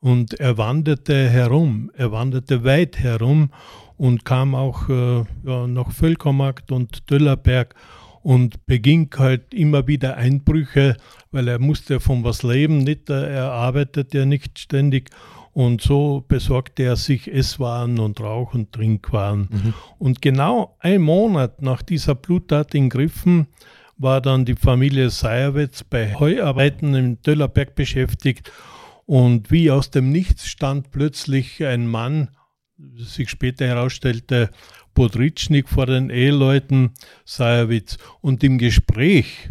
Und 0.01 0.39
er 0.39 0.57
wanderte 0.57 1.29
herum, 1.29 1.91
er 1.93 2.11
wanderte 2.11 2.63
weit 2.63 2.99
herum 2.99 3.49
und 3.97 4.23
kam 4.23 4.55
auch 4.55 4.87
äh, 4.87 5.25
ja, 5.43 5.67
nach 5.67 5.91
Völkermarkt 5.91 6.71
und 6.71 7.09
Döllerberg 7.11 7.75
und 8.21 8.65
beging 8.65 9.13
halt 9.17 9.53
immer 9.53 9.87
wieder 9.87 10.15
Einbrüche, 10.15 10.95
weil 11.31 11.47
er 11.47 11.59
musste 11.59 11.99
von 11.99 12.23
was 12.23 12.43
leben, 12.43 12.79
nicht, 12.79 13.09
er 13.09 13.51
arbeitete 13.51 14.19
ja 14.19 14.25
nicht 14.25 14.59
ständig 14.59 15.09
und 15.51 15.81
so 15.81 16.23
besorgte 16.27 16.83
er 16.83 16.95
sich 16.95 17.31
Esswaren 17.31 17.99
und 17.99 18.21
Rauch- 18.21 18.53
und 18.53 18.71
Trinkwaren. 18.71 19.49
Mhm. 19.51 19.73
Und 19.97 20.21
genau 20.21 20.77
ein 20.79 21.01
Monat 21.01 21.61
nach 21.61 21.81
dieser 21.81 22.15
Bluttat 22.15 22.73
in 22.75 22.89
Griffen 22.89 23.47
war 23.97 24.21
dann 24.21 24.45
die 24.45 24.55
Familie 24.55 25.09
Seierwitz 25.09 25.83
bei 25.83 26.15
Heuarbeiten 26.15 26.93
im 26.95 27.21
Döllerberg 27.21 27.75
beschäftigt. 27.75 28.49
Und 29.09 29.49
wie 29.49 29.71
aus 29.71 29.89
dem 29.89 30.11
Nichts 30.11 30.47
stand 30.47 30.91
plötzlich 30.91 31.65
ein 31.65 31.87
Mann, 31.87 32.29
sich 32.95 33.31
später 33.31 33.65
herausstellte, 33.65 34.51
Podritschnik 34.93 35.67
vor 35.67 35.87
den 35.87 36.11
Eheleuten 36.11 36.91
Seierwitz. 37.25 37.97
Und 38.21 38.43
im 38.43 38.59
Gespräch 38.59 39.49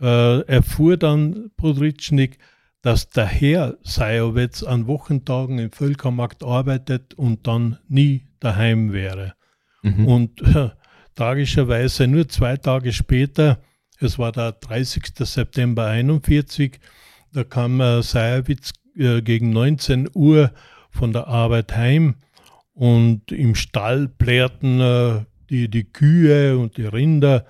äh, 0.00 0.40
erfuhr 0.46 0.96
dann 0.96 1.50
Podritschnik, 1.58 2.38
dass 2.80 3.10
der 3.10 3.26
Herr 3.26 3.76
Sajowetz 3.82 4.62
an 4.62 4.86
Wochentagen 4.86 5.58
im 5.58 5.70
Völkermarkt 5.70 6.42
arbeitet 6.42 7.12
und 7.12 7.46
dann 7.46 7.76
nie 7.86 8.28
daheim 8.40 8.94
wäre. 8.94 9.34
Mhm. 9.82 10.06
Und 10.06 10.40
äh, 10.40 10.70
tragischerweise 11.14 12.06
nur 12.06 12.30
zwei 12.30 12.56
Tage 12.56 12.94
später, 12.94 13.60
es 13.98 14.18
war 14.18 14.32
der 14.32 14.52
30. 14.52 15.04
September 15.18 15.84
41, 15.84 16.80
da 17.34 17.42
kam 17.44 17.80
äh, 17.80 18.02
Sajowitz 18.02 18.72
äh, 18.96 19.20
gegen 19.20 19.50
19 19.50 20.08
Uhr 20.14 20.52
von 20.90 21.12
der 21.12 21.26
Arbeit 21.26 21.76
heim 21.76 22.14
und 22.72 23.32
im 23.32 23.54
Stall 23.56 24.08
plärten 24.08 24.80
äh, 24.80 25.24
die, 25.50 25.68
die 25.68 25.84
Kühe 25.84 26.56
und 26.56 26.76
die 26.76 26.86
Rinder 26.86 27.44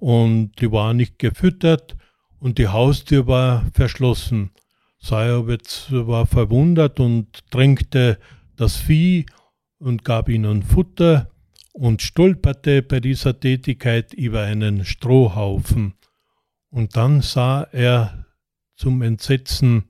und 0.00 0.60
die 0.60 0.70
waren 0.72 0.96
nicht 0.96 1.18
gefüttert 1.18 1.96
und 2.40 2.58
die 2.58 2.68
Haustür 2.68 3.26
war 3.26 3.64
verschlossen. 3.72 4.50
Sayowitz 4.98 5.86
war 5.90 6.26
verwundert 6.26 6.98
und 6.98 7.28
drängte 7.50 8.18
das 8.56 8.76
Vieh 8.76 9.26
und 9.78 10.04
gab 10.04 10.28
ihnen 10.28 10.62
Futter 10.62 11.30
und 11.72 12.02
stolperte 12.02 12.82
bei 12.82 12.98
dieser 12.98 13.38
Tätigkeit 13.38 14.12
über 14.12 14.42
einen 14.42 14.84
Strohhaufen. 14.84 15.94
Und 16.70 16.96
dann 16.96 17.20
sah 17.20 17.62
er 17.72 18.19
zum 18.80 19.02
Entsetzen 19.02 19.84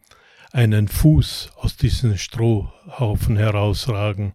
einen 0.50 0.88
Fuß 0.88 1.50
aus 1.54 1.76
diesem 1.76 2.16
Strohhaufen 2.16 3.36
herausragen. 3.36 4.32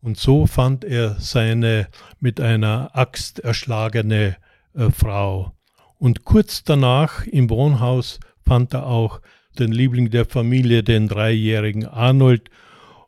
Und 0.00 0.18
so 0.18 0.46
fand 0.46 0.84
er 0.84 1.16
seine 1.18 1.88
mit 2.20 2.40
einer 2.40 2.90
Axt 2.94 3.40
erschlagene 3.40 4.36
äh, 4.74 4.90
Frau. 4.90 5.52
Und 5.98 6.24
kurz 6.24 6.62
danach 6.62 7.26
im 7.26 7.50
Wohnhaus 7.50 8.20
fand 8.46 8.72
er 8.72 8.86
auch 8.86 9.20
den 9.58 9.72
Liebling 9.72 10.10
der 10.10 10.26
Familie, 10.26 10.84
den 10.84 11.08
dreijährigen 11.08 11.84
Arnold 11.84 12.50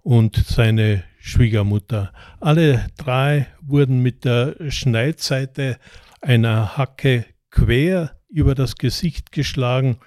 und 0.02 0.34
seine 0.36 1.04
Schwiegermutter. 1.20 2.12
Alle 2.40 2.88
drei 2.96 3.46
wurden 3.62 4.00
mit 4.00 4.24
der 4.24 4.56
Schneidseite 4.70 5.78
einer 6.20 6.76
Hacke 6.76 7.26
quer 7.52 8.16
über 8.28 8.56
das 8.56 8.74
Gesicht 8.74 9.30
geschlagen 9.30 9.98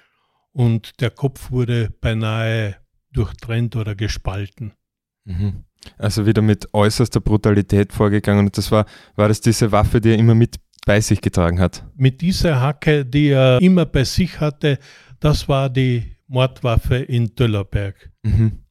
und 0.58 1.02
der 1.02 1.12
Kopf 1.12 1.52
wurde 1.52 1.90
beinahe 2.02 2.78
durchtrennt 3.14 3.76
oder 3.76 3.94
gespalten. 3.94 4.74
Mhm. 5.24 5.66
Also 6.00 6.26
wieder 6.26 6.42
mit 6.42 6.74
äußerster 6.74 7.22
Brutalität 7.22 7.94
vorgegangen. 7.94 8.48
Und 8.48 8.58
das 8.58 8.72
war, 8.72 8.88
war 9.16 9.28
das 9.28 9.40
diese 9.40 9.72
Waffe, 9.72 10.02
die 10.02 10.10
er 10.10 10.18
immer 10.18 10.34
mit 10.34 10.56
bei 10.84 11.00
sich 11.00 11.22
getragen 11.22 11.60
hat? 11.60 11.86
Mit 11.96 12.22
dieser 12.22 12.60
Hacke, 12.60 13.06
die 13.06 13.28
er 13.28 13.62
immer 13.62 13.86
bei 13.86 14.04
sich 14.04 14.40
hatte, 14.40 14.80
das 15.20 15.48
war 15.48 15.70
die 15.70 16.16
Mordwaffe 16.28 16.96
in 16.96 17.36
Döllerberg. 17.36 18.10
Mhm. 18.24 18.64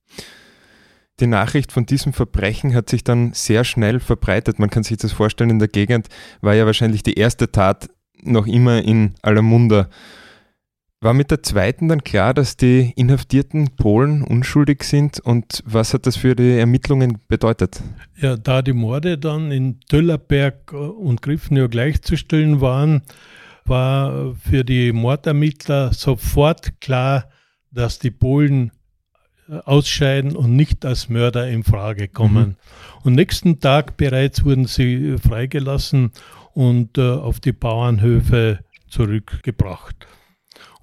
Die 1.21 1.29
Nachricht 1.29 1.71
von 1.71 1.87
diesem 1.87 2.13
Verbrechen 2.13 2.75
hat 2.75 2.91
sich 2.91 3.05
dann 3.05 3.33
sehr 3.33 3.63
schnell 3.63 4.01
verbreitet. 4.01 4.59
Man 4.59 4.71
kann 4.71 4.83
sich 4.83 4.97
das 4.97 5.13
vorstellen, 5.13 5.51
in 5.51 5.59
der 5.61 5.69
Gegend 5.69 6.09
war 6.41 6.55
ja 6.55 6.67
wahrscheinlich 6.67 7.05
die 7.05 7.15
erste 7.15 7.53
Tat 7.53 7.89
noch 8.23 8.49
immer 8.49 8.83
in 8.83 9.15
aller 9.23 9.43
Munde. 9.43 9.89
War 11.01 11.13
mit 11.13 11.31
der 11.31 11.43
zweiten 11.43 11.89
dann 11.89 12.05
klar, 12.05 12.33
dass 12.33 12.57
die 12.57 12.93
inhaftierten 12.97 13.77
Polen 13.77 14.23
unschuldig 14.23 14.83
sind 14.83 15.21
und 15.21 15.63
was 15.67 15.93
hat 15.93 16.07
das 16.07 16.17
für 16.17 16.35
die 16.35 16.59
Ermittlungen 16.59 17.19
bedeutet? 17.29 17.83
Ja, 18.17 18.37
da 18.37 18.63
die 18.63 18.73
Morde 18.73 19.19
dann 19.19 19.53
in 19.53 19.79
Döllerberg 19.93 20.73
und 20.73 21.21
Griffenau 21.21 21.69
gleichzustellen 21.69 22.63
waren, 22.63 23.03
war 23.67 24.35
für 24.37 24.65
die 24.65 24.93
Mordermittler 24.93 25.93
sofort 25.93 26.81
klar, 26.81 27.29
dass 27.71 27.99
die 27.99 28.11
Polen 28.11 28.73
ausscheiden 29.49 30.35
und 30.35 30.57
nicht 30.57 30.85
als 30.85 31.09
Mörder 31.09 31.49
in 31.49 31.63
Frage 31.63 32.09
kommen. 32.09 32.49
Mhm. 32.49 32.57
Und 33.05 33.15
nächsten 33.15 33.61
Tag 33.61 33.97
bereits 33.97 34.45
wurden 34.45 34.67
sie 34.67 35.17
freigelassen 35.19 36.11
und 36.55 36.99
äh, 36.99 37.03
auf 37.03 37.39
die 37.39 37.53
Bauernhöfe 37.53 38.61
zurückgebracht. 38.89 40.07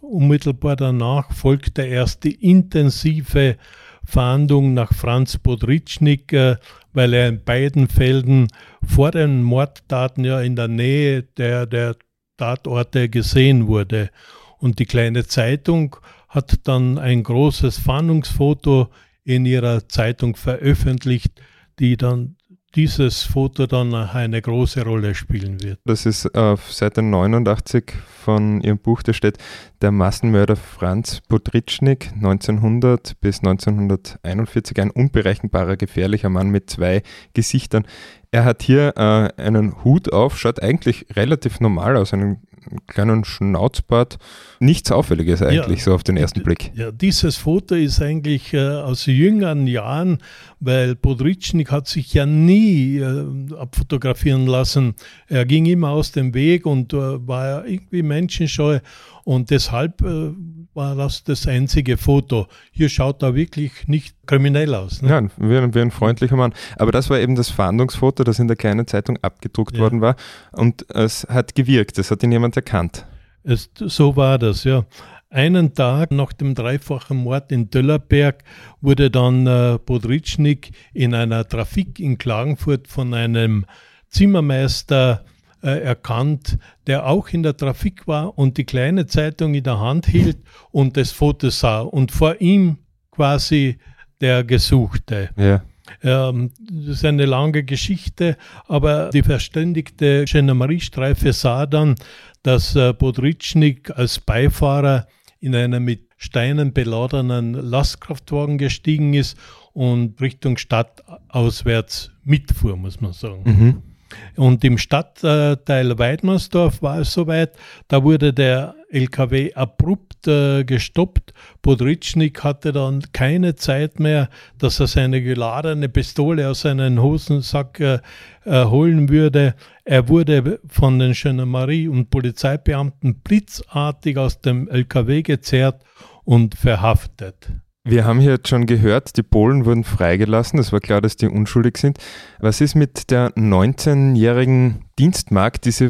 Unmittelbar 0.04 0.76
danach 0.76 1.32
folgte 1.32 1.84
erst 1.84 2.26
die 2.26 2.36
intensive 2.36 3.56
Fahndung 4.04 4.74
nach 4.74 4.94
Franz 4.94 5.38
Podritschnik, 5.38 6.34
äh, 6.34 6.58
weil 6.92 7.14
er 7.14 7.30
in 7.30 7.42
beiden 7.42 7.88
Fällen 7.88 8.50
vor 8.86 9.12
den 9.12 9.42
Mordtaten 9.44 10.26
ja 10.26 10.42
in 10.42 10.58
der 10.58 10.68
Nähe 10.68 11.24
der, 11.24 11.66
der 11.68 11.96
Tatorte 12.36 13.08
gesehen 13.08 13.68
wurde. 13.68 14.10
Und 14.58 14.80
die 14.80 14.86
kleine 14.86 15.26
Zeitung 15.26 15.96
hat 16.28 16.68
dann 16.68 16.98
ein 16.98 17.24
großes 17.24 17.80
Fahndungsfoto 17.80 18.90
in 19.24 19.46
ihrer 19.46 19.88
Zeitung 19.88 20.36
veröffentlicht, 20.36 21.42
die 21.80 21.96
dann 21.96 22.36
dieses 22.76 23.24
Foto 23.24 23.68
dann 23.68 23.94
eine 23.94 24.42
große 24.42 24.84
Rolle 24.84 25.14
spielen 25.16 25.62
wird. 25.62 25.80
Das 25.86 26.06
ist 26.06 26.36
auf 26.36 26.72
Seite 26.72 27.02
89 27.02 27.94
von 28.24 28.62
Ihrem 28.62 28.80
Buch, 28.80 29.04
da 29.04 29.14
steht 29.14 29.38
der 29.82 29.92
Massenmörder 29.92 30.56
Franz 30.56 31.22
Podritschnik, 31.28 32.12
1900 32.16 33.20
bis 33.20 33.40
1941, 33.40 34.80
ein 34.80 34.90
unberechenbarer, 34.90 35.78
gefährlicher 35.78 36.30
Mann 36.30 36.50
mit 36.50 36.70
zwei 36.70 37.04
Gesichtern. 37.34 37.86
Er 38.32 38.46
hat 38.46 38.64
hier 38.64 38.94
äh, 38.96 39.42
einen 39.42 39.84
Hut 39.84 40.12
auf, 40.12 40.40
schaut 40.40 40.62
eigentlich 40.64 41.06
relativ 41.16 41.60
normal 41.60 41.98
aus, 41.98 42.14
einen 42.14 42.38
kleinen 42.88 43.26
Schnauzbart. 43.26 44.18
Nichts 44.60 44.92
Auffälliges 44.92 45.42
eigentlich, 45.42 45.80
ja, 45.80 45.86
so 45.86 45.94
auf 45.94 46.04
den 46.04 46.18
ersten 46.18 46.44
Blick. 46.44 46.72
Ja, 46.76 46.92
dieses 46.92 47.38
Foto 47.38 47.76
ist 47.76 48.02
eigentlich 48.02 48.54
äh, 48.54 48.60
aus 48.60 49.06
jüngeren 49.06 49.68
Jahren, 49.68 50.20
weil 50.60 50.96
Podritschnik 50.96 51.72
hat 51.72 51.88
sich 51.88 52.14
ja 52.14 52.26
nie 52.26 52.98
äh, 52.98 53.26
abfotografieren 53.58 54.48
lassen. 54.48 54.96
Er 55.28 55.46
ging 55.46 55.66
immer 55.66 55.90
aus 55.90 56.12
dem 56.12 56.34
Weg 56.34 56.66
und 56.66 56.94
äh, 56.94 56.98
war 57.28 57.66
irgendwie 57.66 58.04
menschenscheu 58.04 58.80
und 59.24 59.50
deshalb 59.50 60.02
äh, 60.02 60.32
war 60.74 60.96
das 60.96 61.24
das 61.24 61.48
einzige 61.48 61.98
Foto. 61.98 62.48
Hier 62.72 62.90
schaut 62.90 63.22
er 63.24 63.36
wirklich 63.36 63.88
nicht 63.88 64.16
kriminell 64.26 64.74
aus. 64.76 65.02
Ne? 65.02 65.10
Ja, 65.10 65.22
wie 65.38 65.58
ein, 65.58 65.74
wie 65.74 65.80
ein 65.82 65.92
freundlicher 65.92 66.36
Mann. 66.36 66.54
Aber 66.78 66.92
das 66.92 67.10
war 67.10 67.20
eben 67.20 67.36
das 67.36 67.50
Fahndungsfoto, 67.50 68.24
das 68.24 68.40
in 68.40 68.48
der 68.48 68.58
kleinen 68.58 68.88
Zeitung 68.88 69.18
abgedruckt 69.22 69.76
ja. 69.76 69.82
worden 69.82 70.02
war. 70.02 70.16
Und 70.52 70.90
es 70.90 71.26
hat 71.30 71.56
gewirkt, 71.56 71.98
es 71.98 72.12
hat 72.12 72.24
ihn 72.24 72.32
jemand 72.32 72.56
erkannt. 72.56 73.06
Es, 73.44 73.70
so 73.76 74.16
war 74.16 74.38
das, 74.40 74.64
ja. 74.64 74.86
Einen 75.30 75.74
Tag 75.74 76.12
nach 76.12 76.32
dem 76.32 76.54
dreifachen 76.54 77.18
Mord 77.18 77.52
in 77.52 77.72
Döllerberg 77.72 78.44
wurde 78.82 79.10
dann 79.10 79.48
äh, 79.48 79.80
Podritschnik 79.80 80.72
in 80.94 81.16
einer 81.16 81.48
Trafik 81.48 82.00
in 82.00 82.20
Klagenfurt 82.20 82.88
von 82.88 83.16
einem 83.16 83.66
Zimmermeister 84.10 85.26
äh, 85.64 85.80
erkannt, 85.80 86.58
der 86.88 87.08
auch 87.08 87.30
in 87.30 87.42
der 87.42 87.56
Trafik 87.56 88.06
war 88.08 88.38
und 88.38 88.58
die 88.58 88.66
kleine 88.66 89.08
Zeitung 89.08 89.54
in 89.54 89.64
der 89.64 89.80
Hand 89.80 90.08
hielt 90.08 90.38
und 90.72 90.98
das 90.98 91.12
Foto 91.12 91.50
sah 91.50 91.80
und 91.80 92.12
vor 92.12 92.42
ihm 92.42 92.78
quasi 93.12 93.78
der 94.20 94.44
Gesuchte. 94.44 95.30
Ja. 95.38 95.64
Ähm, 96.02 96.52
das 96.60 96.98
ist 96.98 97.06
eine 97.06 97.26
lange 97.26 97.64
Geschichte, 97.64 98.38
aber 98.68 99.10
die 99.10 99.24
verständigte 99.24 100.26
Gendarmeriestreife 100.26 101.34
sah 101.34 101.66
dann, 101.66 101.96
dass 102.42 102.76
äh, 102.76 102.94
Bodritschnik 102.94 103.92
als 103.98 104.20
Beifahrer 104.20 105.08
in 105.40 105.56
einen 105.56 105.84
mit 105.84 106.10
Steinen 106.18 106.74
beladenen 106.74 107.54
Lastkraftwagen 107.54 108.58
gestiegen 108.58 109.14
ist 109.14 109.38
und 109.74 110.22
Richtung 110.22 110.58
Stadt 110.58 111.04
auswärts 111.28 112.12
mitfuhr, 112.24 112.78
muss 112.78 113.02
man 113.02 113.14
sagen. 113.14 113.44
Mhm. 113.46 113.93
Und 114.36 114.64
im 114.64 114.78
Stadtteil 114.78 115.98
Weidmannsdorf 115.98 116.82
war 116.82 117.00
es 117.00 117.14
soweit, 117.14 117.54
da 117.88 118.04
wurde 118.04 118.34
der 118.34 118.76
LKW 118.90 119.54
abrupt 119.54 120.28
äh, 120.28 120.64
gestoppt. 120.64 121.34
Podritschnik 121.62 122.44
hatte 122.44 122.72
dann 122.72 123.04
keine 123.12 123.56
Zeit 123.56 124.00
mehr, 124.00 124.30
dass 124.58 124.80
er 124.80 124.88
seine 124.88 125.22
geladene 125.22 125.90
Pistole 125.90 126.50
aus 126.50 126.62
seinem 126.62 127.02
Hosensack 127.02 127.80
äh, 127.80 128.00
äh, 128.46 128.66
holen 128.66 129.10
würde. 129.10 129.56
Er 129.84 130.10
wurde 130.10 130.60
von 130.68 131.00
den 131.00 131.14
Gendarmerie- 131.14 131.88
und 131.88 132.10
Polizeibeamten 132.10 133.22
blitzartig 133.22 134.18
aus 134.18 134.42
dem 134.42 134.68
LKW 134.70 135.24
gezerrt 135.24 135.84
und 136.24 136.56
verhaftet. 136.56 137.52
Wir 137.86 138.06
haben 138.06 138.22
hier 138.22 138.32
jetzt 138.32 138.48
schon 138.48 138.66
gehört, 138.66 139.18
die 139.18 139.24
Polen 139.24 139.66
wurden 139.66 139.84
freigelassen. 139.84 140.58
Es 140.58 140.72
war 140.72 140.80
klar, 140.80 141.02
dass 141.02 141.18
die 141.18 141.28
unschuldig 141.28 141.78
sind. 141.78 141.98
Was 142.40 142.62
ist 142.62 142.76
mit 142.76 143.12
der 143.12 143.32
19-jährigen 143.32 144.86
Dienstmarkt, 144.98 145.66
die 145.66 145.72
sie 145.72 145.90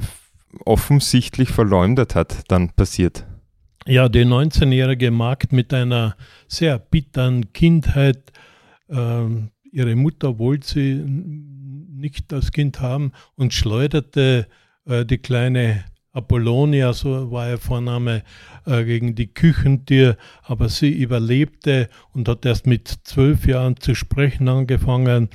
offensichtlich 0.66 1.50
verleumdet 1.50 2.16
hat, 2.16 2.46
dann 2.48 2.72
passiert? 2.72 3.28
Ja, 3.86 4.10
die 4.10 4.26
19-jährige 4.26 5.12
Magd 5.12 5.54
mit 5.54 5.72
einer 5.72 6.16
sehr 6.48 6.80
bitteren 6.80 7.54
Kindheit. 7.54 8.32
Äh, 8.88 9.26
ihre 9.72 9.96
Mutter 9.96 10.40
wollte 10.40 10.68
sie 10.68 10.96
nicht 10.96 12.34
als 12.34 12.52
Kind 12.52 12.82
haben 12.82 13.12
und 13.36 13.54
schleuderte 13.54 14.48
äh, 14.86 15.06
die 15.06 15.20
kleine 15.20 15.84
Apollonia, 16.14 16.94
so 16.94 17.32
war 17.32 17.50
ihr 17.50 17.58
Vorname, 17.58 18.24
äh, 18.66 18.84
gegen 18.86 19.16
die 19.16 19.34
Küchentür, 19.34 20.16
aber 20.44 20.70
sie 20.70 20.92
überlebte 20.92 21.90
und 22.14 22.30
hat 22.30 22.46
erst 22.46 22.68
mit 22.68 22.88
zwölf 23.04 23.48
Jahren 23.48 23.78
zu 23.78 23.96
sprechen 23.96 24.48
angefangen. 24.48 25.30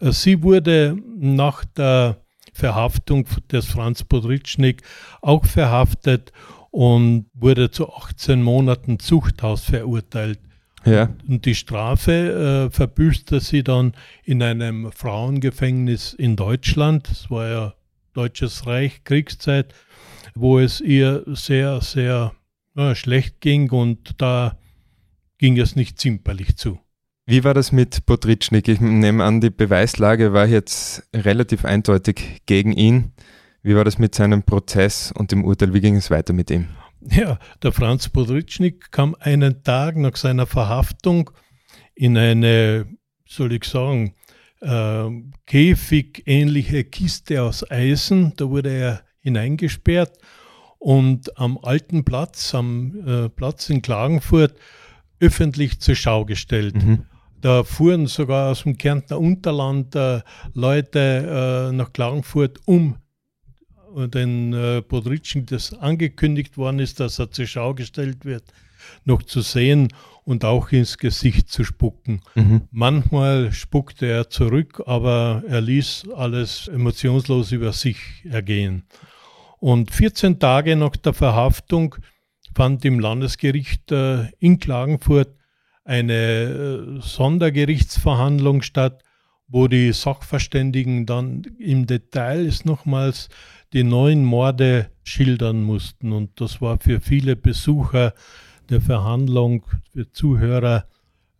Äh, 0.00 0.12
sie 0.12 0.42
wurde 0.42 0.96
nach 1.18 1.64
der 1.64 2.18
Verhaftung 2.52 3.26
des 3.50 3.66
Franz 3.66 4.04
Podritschnik 4.04 4.82
auch 5.22 5.46
verhaftet 5.46 6.32
und 6.70 7.26
wurde 7.32 7.70
zu 7.70 7.90
18 7.90 8.42
Monaten 8.42 8.98
Zuchthaus 8.98 9.64
verurteilt. 9.64 10.40
Ja. 10.84 11.08
Und 11.26 11.46
die 11.46 11.54
Strafe 11.54 12.68
äh, 12.68 12.70
verbüßte 12.70 13.40
sie 13.40 13.64
dann 13.64 13.94
in 14.24 14.42
einem 14.42 14.92
Frauengefängnis 14.92 16.12
in 16.12 16.36
Deutschland. 16.36 17.08
Das 17.10 17.30
war 17.30 17.48
ja 17.48 17.74
Deutsches 18.12 18.66
Reich, 18.66 19.04
Kriegszeit 19.04 19.74
wo 20.40 20.58
es 20.58 20.80
ihr 20.80 21.24
sehr, 21.26 21.80
sehr 21.80 22.32
ja, 22.76 22.94
schlecht 22.94 23.40
ging 23.40 23.70
und 23.70 24.20
da 24.20 24.58
ging 25.38 25.58
es 25.58 25.76
nicht 25.76 25.98
zimperlich 25.98 26.56
zu. 26.56 26.78
Wie 27.26 27.44
war 27.44 27.52
das 27.52 27.72
mit 27.72 28.06
Potritschnik? 28.06 28.68
Ich 28.68 28.80
nehme 28.80 29.22
an, 29.22 29.40
die 29.40 29.50
Beweislage 29.50 30.32
war 30.32 30.46
jetzt 30.46 31.06
relativ 31.14 31.64
eindeutig 31.64 32.40
gegen 32.46 32.72
ihn. 32.72 33.12
Wie 33.62 33.76
war 33.76 33.84
das 33.84 33.98
mit 33.98 34.14
seinem 34.14 34.44
Prozess 34.44 35.12
und 35.12 35.32
dem 35.32 35.44
Urteil? 35.44 35.74
Wie 35.74 35.80
ging 35.80 35.96
es 35.96 36.10
weiter 36.10 36.32
mit 36.32 36.50
ihm? 36.50 36.68
Ja, 37.02 37.38
der 37.62 37.72
Franz 37.72 38.08
Podritschnik 38.08 38.90
kam 38.92 39.14
einen 39.20 39.62
Tag 39.62 39.96
nach 39.96 40.16
seiner 40.16 40.46
Verhaftung 40.46 41.30
in 41.94 42.16
eine, 42.16 42.86
soll 43.26 43.52
ich 43.52 43.64
sagen, 43.64 44.14
äh, 44.60 45.08
käfigähnliche 45.46 46.84
Kiste 46.84 47.42
aus 47.42 47.68
Eisen. 47.70 48.32
Da 48.36 48.48
wurde 48.48 48.70
er 48.70 49.07
hineingesperrt 49.28 50.18
und 50.78 51.38
am 51.38 51.58
alten 51.62 52.04
Platz, 52.04 52.54
am 52.54 53.06
äh, 53.06 53.28
Platz 53.28 53.68
in 53.70 53.82
Klagenfurt, 53.82 54.54
öffentlich 55.20 55.80
zur 55.80 55.94
Schau 55.94 56.24
gestellt. 56.24 56.76
Mhm. 56.76 57.04
Da 57.40 57.62
fuhren 57.64 58.06
sogar 58.06 58.50
aus 58.50 58.64
dem 58.64 58.78
Kärntner 58.78 59.18
Unterland 59.18 59.94
äh, 59.94 60.20
Leute 60.54 61.68
äh, 61.70 61.72
nach 61.72 61.92
Klagenfurt, 61.92 62.58
um 62.64 62.96
den 63.96 64.52
äh, 64.52 64.82
Podritschen, 64.82 65.46
das 65.46 65.72
angekündigt 65.72 66.56
worden 66.56 66.78
ist, 66.78 67.00
dass 67.00 67.18
er 67.18 67.30
zur 67.30 67.46
Schau 67.46 67.74
gestellt 67.74 68.24
wird, 68.24 68.44
noch 69.04 69.22
zu 69.22 69.40
sehen 69.40 69.88
und 70.24 70.44
auch 70.44 70.70
ins 70.72 70.98
Gesicht 70.98 71.48
zu 71.48 71.64
spucken. 71.64 72.20
Mhm. 72.34 72.62
Manchmal 72.70 73.52
spuckte 73.52 74.06
er 74.06 74.28
zurück, 74.28 74.82
aber 74.86 75.42
er 75.48 75.60
ließ 75.60 76.08
alles 76.14 76.68
emotionslos 76.68 77.52
über 77.52 77.72
sich 77.72 77.98
ergehen. 78.28 78.84
Und 79.58 79.90
14 79.90 80.38
Tage 80.38 80.76
nach 80.76 80.96
der 80.96 81.12
Verhaftung 81.12 81.96
fand 82.54 82.84
im 82.84 83.00
Landesgericht 83.00 83.90
äh, 83.92 84.28
in 84.38 84.58
Klagenfurt 84.58 85.34
eine 85.84 86.12
äh, 86.14 87.00
Sondergerichtsverhandlung 87.00 88.62
statt, 88.62 89.02
wo 89.48 89.66
die 89.66 89.92
Sachverständigen 89.92 91.06
dann 91.06 91.42
im 91.58 91.86
Detail 91.86 92.52
nochmals 92.64 93.28
die 93.72 93.84
neuen 93.84 94.24
Morde 94.24 94.90
schildern 95.02 95.62
mussten. 95.62 96.12
Und 96.12 96.40
das 96.40 96.60
war 96.60 96.78
für 96.78 97.00
viele 97.00 97.36
Besucher 97.36 98.14
der 98.68 98.80
Verhandlung, 98.80 99.64
für 99.92 100.10
Zuhörer, 100.12 100.86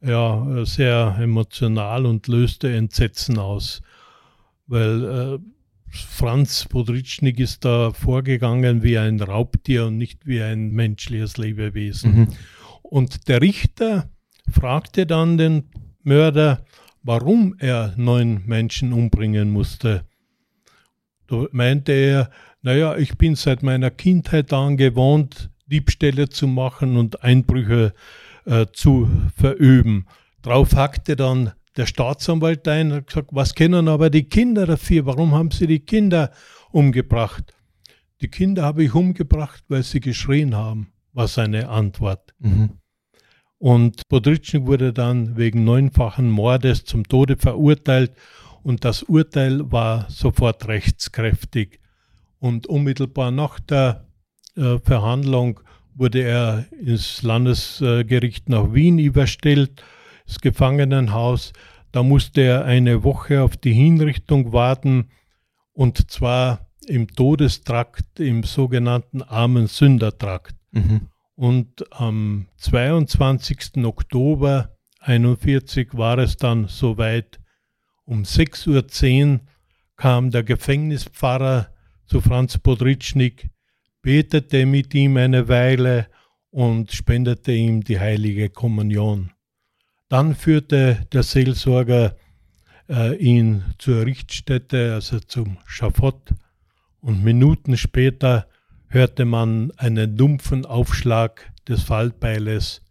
ja, 0.01 0.65
sehr 0.65 1.19
emotional 1.21 2.07
und 2.07 2.29
löste 2.29 2.75
Entsetzen 2.75 3.39
aus. 3.39 3.83
Weil 4.67 5.05
äh, 5.05 5.39
Franz 5.91 6.67
Podritschnik 6.69 7.41
ist 7.41 7.65
da 7.65 7.93
vorgegangen 7.93 8.83
wie 8.83 8.99
ein 8.99 9.21
Raubtier 9.21 9.87
und 9.87 9.99
nicht 9.99 10.27
wie 10.27 10.43
ein 10.43 10.71
menschliches 10.71 11.37
Lebewesen. 11.37 12.17
Mhm. 12.17 12.29
Und 12.83 13.29
der 13.29 13.41
Richter 13.41 14.11
fragte 14.51 15.07
dann 15.07 15.39
den 15.39 15.71
Mörder, 16.03 16.65
warum 17.03 17.55
er 17.59 17.95
neun 17.97 18.43
Menschen 18.47 18.93
umbringen 18.93 19.51
musste. 19.51 20.05
Da 21.27 21.47
meinte 21.53 21.93
er, 21.93 22.31
naja, 22.63 22.97
ich 22.97 23.17
bin 23.19 23.35
seit 23.35 23.63
meiner 23.63 23.91
Kindheit 23.91 24.53
an 24.53 24.77
gewohnt, 24.77 25.51
Diebstähle 25.67 26.29
zu 26.29 26.47
machen 26.47 26.97
und 26.97 27.23
Einbrüche 27.23 27.93
äh, 28.47 28.67
zu 28.73 29.09
verüben. 29.37 30.07
Darauf 30.43 30.75
hackte 30.75 31.17
dann 31.17 31.53
der 31.79 31.87
Staatsanwalt 31.87 32.67
ein 32.69 32.93
und 32.93 32.99
hat 32.99 33.07
gesagt, 33.07 33.31
was 33.33 33.55
kennen 33.55 33.89
aber 33.89 34.11
die 34.11 34.25
Kinder 34.25 34.67
dafür? 34.67 35.07
Warum 35.07 35.33
haben 35.33 35.51
sie 35.53 35.67
die 35.67 35.81
Kinder 35.81 36.33
umgebracht? 36.71 37.55
Die 38.21 38.29
Kinder 38.29 38.65
habe 38.65 38.83
ich 38.83 38.95
umgebracht, 38.95 39.63
weil 39.69 39.85
sie 39.85 40.01
geschrien 40.01 40.57
haben, 40.57 40.93
war 41.13 41.29
seine 41.29 41.69
Antwort. 41.69 42.35
Mhm. 42.41 42.71
Und 43.59 44.03
Podritschnik 44.09 44.67
wurde 44.67 44.93
dann 44.93 45.37
wegen 45.37 45.65
neunfachen 45.65 46.31
Mordes 46.31 46.85
zum 46.85 47.05
Tode 47.05 47.37
verurteilt 47.37 48.13
und 48.63 48.85
das 48.85 49.05
Urteil 49.05 49.71
war 49.71 50.07
sofort 50.11 50.67
rechtskräftig. 50.69 51.81
Und 52.41 52.67
unmittelbar 52.67 53.31
nach 53.31 53.59
der 53.61 54.07
äh, 54.57 54.79
Verhandlung 54.79 55.61
wurde 55.95 56.23
er 56.23 56.67
ins 56.81 57.23
Landesgericht 57.23 58.49
nach 58.49 58.73
Wien 58.73 58.99
überstellt, 58.99 59.83
das 60.29 60.39
Gefangenenhaus. 60.41 61.53
Da 61.91 62.05
musste 62.05 62.43
er 62.43 62.65
eine 62.65 63.03
Woche 63.03 63.43
auf 63.43 63.57
die 63.57 63.73
Hinrichtung 63.73 64.53
warten 64.53 65.09
und 65.73 66.11
zwar 66.11 66.69
im 66.87 67.09
Todestrakt, 67.09 68.21
im 68.21 68.45
sogenannten 68.45 69.23
armen 69.23 69.67
Sündertrakt. 69.67 70.55
Mhm. 70.71 71.09
Und 71.35 71.93
am 71.93 72.47
22. 72.59 73.85
Oktober 73.85 74.77
1941 75.01 75.89
war 75.93 76.19
es 76.19 76.37
dann 76.37 76.69
soweit. 76.69 77.41
Um 78.05 78.23
6.10 78.23 79.33
Uhr 79.33 79.41
kam 79.97 80.31
der 80.31 80.43
Gefängnispfarrer 80.43 81.69
zu 82.07 82.21
Franz 82.21 82.57
Podritschnik 82.59 83.51
betete 84.03 84.65
mit 84.65 84.95
ihm 84.95 85.17
eine 85.17 85.49
Weile 85.49 86.07
und 86.51 86.93
spendete 86.93 87.53
ihm 87.53 87.85
die 87.85 88.01
heilige 88.01 88.49
Kommunion. 88.49 89.31
Dann 90.09 90.35
führte 90.35 91.07
der 91.13 91.23
Seelsorger 91.23 92.17
äh, 92.89 93.17
ihn 93.17 93.65
zur 93.79 94.07
Richtstätte, 94.07 94.95
also 94.95 95.21
zum 95.21 95.59
Schafott, 95.67 96.33
und 97.01 97.23
Minuten 97.23 97.77
später 97.77 98.49
hörte 98.89 99.25
man 99.25 99.71
einen 99.77 100.17
dumpfen 100.17 100.67
Aufschlag 100.67 101.53
des 101.69 101.83
Fallbeiles. 101.83 102.83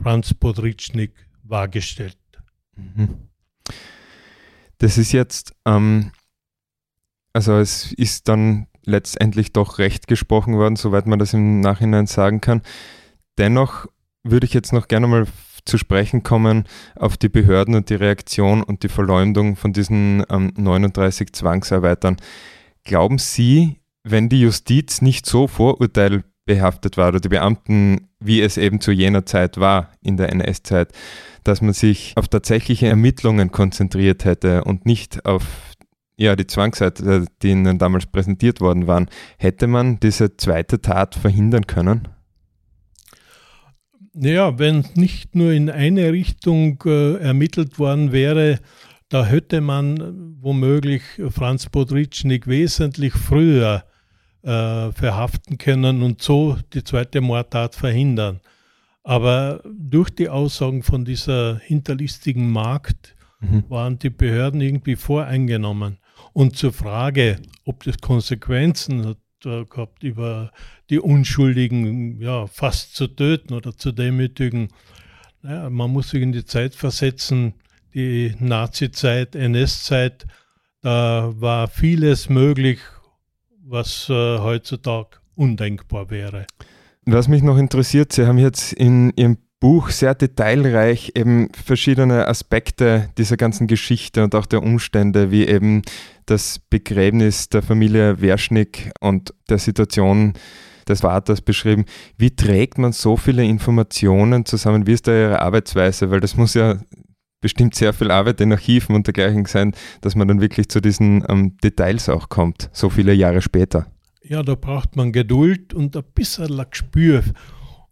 Franz 0.00 0.34
Podritschnik 0.34 1.12
war 1.42 1.68
gestellt. 1.68 2.18
Mhm. 2.76 3.28
Das 4.78 4.98
ist 4.98 5.12
jetzt, 5.12 5.54
ähm, 5.64 6.12
also 7.32 7.58
es 7.58 7.92
ist 7.92 8.28
dann 8.28 8.66
letztendlich 8.84 9.52
doch 9.52 9.78
recht 9.78 10.06
gesprochen 10.06 10.56
worden, 10.56 10.76
soweit 10.76 11.06
man 11.06 11.18
das 11.18 11.34
im 11.34 11.60
Nachhinein 11.60 12.06
sagen 12.06 12.40
kann. 12.40 12.62
Dennoch 13.38 13.86
würde 14.22 14.46
ich 14.46 14.54
jetzt 14.54 14.72
noch 14.72 14.88
gerne 14.88 15.06
mal 15.06 15.26
zu 15.64 15.78
sprechen 15.78 16.22
kommen 16.22 16.64
auf 16.96 17.16
die 17.16 17.28
Behörden 17.28 17.74
und 17.74 17.90
die 17.90 17.94
Reaktion 17.94 18.62
und 18.62 18.82
die 18.82 18.88
Verleumdung 18.88 19.56
von 19.56 19.72
diesen 19.72 20.24
ähm, 20.30 20.52
39 20.56 21.32
Zwangsarbeitern. 21.32 22.16
Glauben 22.84 23.18
Sie, 23.18 23.80
wenn 24.04 24.28
die 24.28 24.40
Justiz 24.40 25.02
nicht 25.02 25.26
so 25.26 25.46
vorurteilbehaftet 25.46 26.96
war 26.96 27.08
oder 27.08 27.20
die 27.20 27.28
Beamten, 27.28 28.08
wie 28.18 28.40
es 28.40 28.56
eben 28.56 28.80
zu 28.80 28.92
jener 28.92 29.26
Zeit 29.26 29.58
war, 29.58 29.92
in 30.02 30.16
der 30.16 30.30
NS-Zeit, 30.30 30.92
dass 31.44 31.60
man 31.60 31.72
sich 31.72 32.12
auf 32.16 32.28
tatsächliche 32.28 32.88
Ermittlungen 32.88 33.50
konzentriert 33.50 34.24
hätte 34.24 34.64
und 34.64 34.86
nicht 34.86 35.24
auf 35.26 35.44
ja, 36.16 36.36
die 36.36 36.46
Zwangsseite, 36.46 37.24
die 37.42 37.50
ihnen 37.50 37.78
damals 37.78 38.06
präsentiert 38.06 38.60
worden 38.60 38.86
waren, 38.86 39.08
hätte 39.38 39.66
man 39.66 39.98
diese 39.98 40.36
zweite 40.36 40.80
Tat 40.80 41.14
verhindern 41.14 41.66
können? 41.66 42.08
Naja, 44.14 44.58
wenn 44.58 44.84
nicht 44.94 45.34
nur 45.34 45.52
in 45.52 45.70
eine 45.70 46.12
Richtung 46.12 46.82
äh, 46.84 47.16
ermittelt 47.16 47.78
worden 47.78 48.12
wäre, 48.12 48.60
da 49.08 49.24
hätte 49.24 49.60
man 49.60 50.36
womöglich 50.40 51.02
Franz 51.30 51.68
Podritschnik 51.68 52.46
wesentlich 52.46 53.14
früher 53.14 53.84
äh, 54.42 54.92
verhaften 54.92 55.56
können 55.56 56.02
und 56.02 56.20
so 56.20 56.58
die 56.74 56.84
zweite 56.84 57.20
Mordtat 57.20 57.74
verhindern. 57.74 58.40
Aber 59.02 59.62
durch 59.64 60.10
die 60.10 60.28
Aussagen 60.28 60.82
von 60.82 61.04
dieser 61.04 61.58
hinterlistigen 61.58 62.50
Magd 62.50 63.16
mhm. 63.40 63.64
waren 63.68 63.98
die 63.98 64.10
Behörden 64.10 64.60
irgendwie 64.60 64.96
voreingenommen. 64.96 65.98
Und 66.32 66.56
zur 66.56 66.72
Frage, 66.72 67.38
ob 67.64 67.82
das 67.84 67.98
Konsequenzen 67.98 69.06
hat 69.06 69.16
äh, 69.16 69.21
gehabt, 69.42 70.02
über 70.02 70.52
die 70.90 70.98
Unschuldigen 70.98 72.20
ja, 72.20 72.46
fast 72.46 72.94
zu 72.94 73.06
töten 73.08 73.54
oder 73.54 73.76
zu 73.76 73.92
demütigen. 73.92 74.68
Naja, 75.42 75.70
man 75.70 75.90
muss 75.90 76.10
sich 76.10 76.22
in 76.22 76.32
die 76.32 76.44
Zeit 76.44 76.74
versetzen, 76.74 77.54
die 77.94 78.34
Nazi-Zeit, 78.38 79.34
NS-Zeit, 79.34 80.26
da 80.80 81.32
war 81.36 81.68
vieles 81.68 82.28
möglich, 82.28 82.80
was 83.64 84.08
äh, 84.08 84.38
heutzutage 84.38 85.18
undenkbar 85.34 86.10
wäre. 86.10 86.46
Was 87.04 87.28
mich 87.28 87.42
noch 87.42 87.58
interessiert, 87.58 88.12
Sie 88.12 88.26
haben 88.26 88.38
jetzt 88.38 88.72
in 88.72 89.12
Ihrem 89.16 89.38
Buch 89.62 89.90
sehr 89.90 90.16
detailreich 90.16 91.12
eben 91.14 91.48
verschiedene 91.52 92.26
Aspekte 92.26 93.10
dieser 93.16 93.36
ganzen 93.36 93.68
Geschichte 93.68 94.24
und 94.24 94.34
auch 94.34 94.46
der 94.46 94.60
Umstände, 94.60 95.30
wie 95.30 95.46
eben 95.46 95.82
das 96.26 96.58
Begräbnis 96.58 97.48
der 97.48 97.62
Familie 97.62 98.20
Werschnick 98.20 98.90
und 98.98 99.32
der 99.48 99.58
Situation 99.58 100.32
des 100.88 101.02
Vaters 101.02 101.42
beschrieben. 101.42 101.84
Wie 102.18 102.34
trägt 102.34 102.78
man 102.78 102.90
so 102.90 103.16
viele 103.16 103.44
Informationen 103.44 104.44
zusammen? 104.46 104.88
Wie 104.88 104.94
ist 104.94 105.06
da 105.06 105.12
Ihre 105.12 105.40
Arbeitsweise? 105.40 106.10
Weil 106.10 106.18
das 106.18 106.36
muss 106.36 106.54
ja 106.54 106.80
bestimmt 107.40 107.76
sehr 107.76 107.92
viel 107.92 108.10
Arbeit 108.10 108.40
in 108.40 108.50
Archiven 108.50 108.96
und 108.96 109.06
dergleichen 109.06 109.44
sein, 109.44 109.74
dass 110.00 110.16
man 110.16 110.26
dann 110.26 110.40
wirklich 110.40 110.70
zu 110.70 110.80
diesen 110.80 111.24
ähm, 111.28 111.56
Details 111.62 112.08
auch 112.08 112.28
kommt, 112.28 112.68
so 112.72 112.90
viele 112.90 113.14
Jahre 113.14 113.40
später. 113.40 113.86
Ja, 114.24 114.42
da 114.42 114.56
braucht 114.56 114.96
man 114.96 115.12
Geduld 115.12 115.72
und 115.72 115.96
ein 115.96 116.02
bisschen 116.16 116.64
Gespür. 116.68 117.22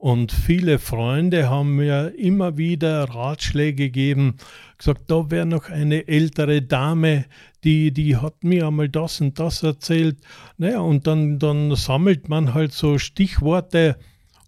Und 0.01 0.33
viele 0.33 0.79
Freunde 0.79 1.51
haben 1.51 1.77
mir 1.77 2.15
immer 2.17 2.57
wieder 2.57 3.05
Ratschläge 3.05 3.85
gegeben, 3.85 4.37
gesagt, 4.79 5.03
da 5.11 5.31
wäre 5.31 5.45
noch 5.45 5.69
eine 5.69 6.09
ältere 6.09 6.63
Dame, 6.63 7.27
die, 7.65 7.93
die 7.93 8.17
hat 8.17 8.43
mir 8.43 8.67
einmal 8.67 8.89
das 8.89 9.21
und 9.21 9.39
das 9.39 9.63
erzählt. 9.63 10.17
Naja, 10.57 10.81
und 10.81 11.07
dann, 11.07 11.39
dann 11.39 11.77
sammelt 11.77 12.31
man 12.31 12.55
halt 12.55 12.73
so 12.73 12.97
Stichworte 12.97 13.99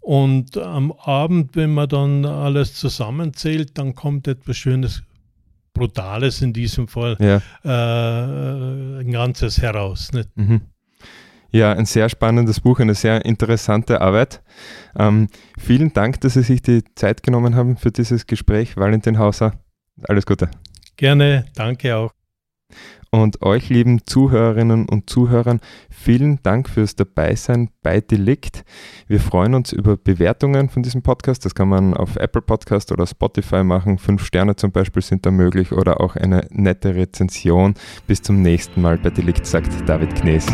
und 0.01 0.57
am 0.57 0.91
Abend, 0.93 1.55
wenn 1.55 1.75
man 1.75 1.91
dann 1.91 2.25
alles 2.25 2.73
zusammenzählt, 2.73 3.77
dann 3.77 3.95
kommt 3.95 4.29
etwas 4.29 4.57
Schönes, 4.57 5.03
Brutales 5.75 6.41
in 6.41 6.55
diesem 6.55 6.89
Fall, 6.89 7.19
ja. 7.21 7.43
äh, 7.63 9.01
ein 9.01 9.13
Ganzes 9.13 9.61
heraus. 9.61 10.13
Nicht? 10.13 10.35
Mhm. 10.35 10.63
Ja, 11.53 11.73
ein 11.73 11.85
sehr 11.85 12.09
spannendes 12.09 12.61
Buch, 12.61 12.81
eine 12.81 12.95
sehr 12.95 13.25
interessante 13.27 14.01
Arbeit. 14.01 14.43
Ähm, 14.99 15.29
vielen 15.59 15.93
Dank, 15.93 16.21
dass 16.23 16.35
Sie 16.35 16.43
sich 16.43 16.63
die 16.63 16.83
Zeit 16.95 17.23
genommen 17.23 17.55
haben 17.55 17.77
für 17.77 17.93
dieses 17.93 18.27
Gespräch, 18.27 18.77
Valentin 18.79 19.19
Hauser. 19.19 19.53
Alles 20.09 20.25
Gute. 20.25 20.51
Gerne, 20.97 21.45
danke 21.55 21.95
auch. 21.97 22.13
Und 23.11 23.43
euch, 23.43 23.69
lieben 23.69 24.07
Zuhörerinnen 24.07 24.89
und 24.89 25.11
Zuhörern, 25.11 25.61
vielen 25.91 26.43
Dank 26.43 26.71
fürs 26.71 26.97
Dabeisein 26.97 27.69
bei 27.83 28.01
Delikt. 28.01 28.65
Wir 29.07 29.21
freuen 29.21 29.55
uns 29.55 29.73
über 29.73 29.99
Bewertungen 29.99 30.71
von 30.71 30.83
diesem 30.83 31.03
Podcast. 31.03 31.45
Das 31.45 31.55
kann 31.55 31.69
man 31.69 31.93
auf 31.93 32.17
Apple 32.17 32.41
Podcast 32.41 32.91
oder 32.91 33.07
Spotify 33.07 33.63
machen. 33.63 33.99
Fünf 33.99 34.25
Sterne 34.25 34.57
zum 34.57 34.73
Beispiel 34.73 35.03
sind 35.03 35.27
da 35.27 35.31
möglich 35.31 35.73
oder 35.73 36.01
auch 36.01 36.17
eine 36.17 36.47
nette 36.49 36.95
Rezension. 36.95 37.75
Bis 38.07 38.23
zum 38.23 38.41
nächsten 38.41 38.81
Mal 38.81 38.97
bei 38.97 39.11
Delikt, 39.11 39.45
sagt 39.45 39.87
David 39.87 40.15
Knees. 40.15 40.47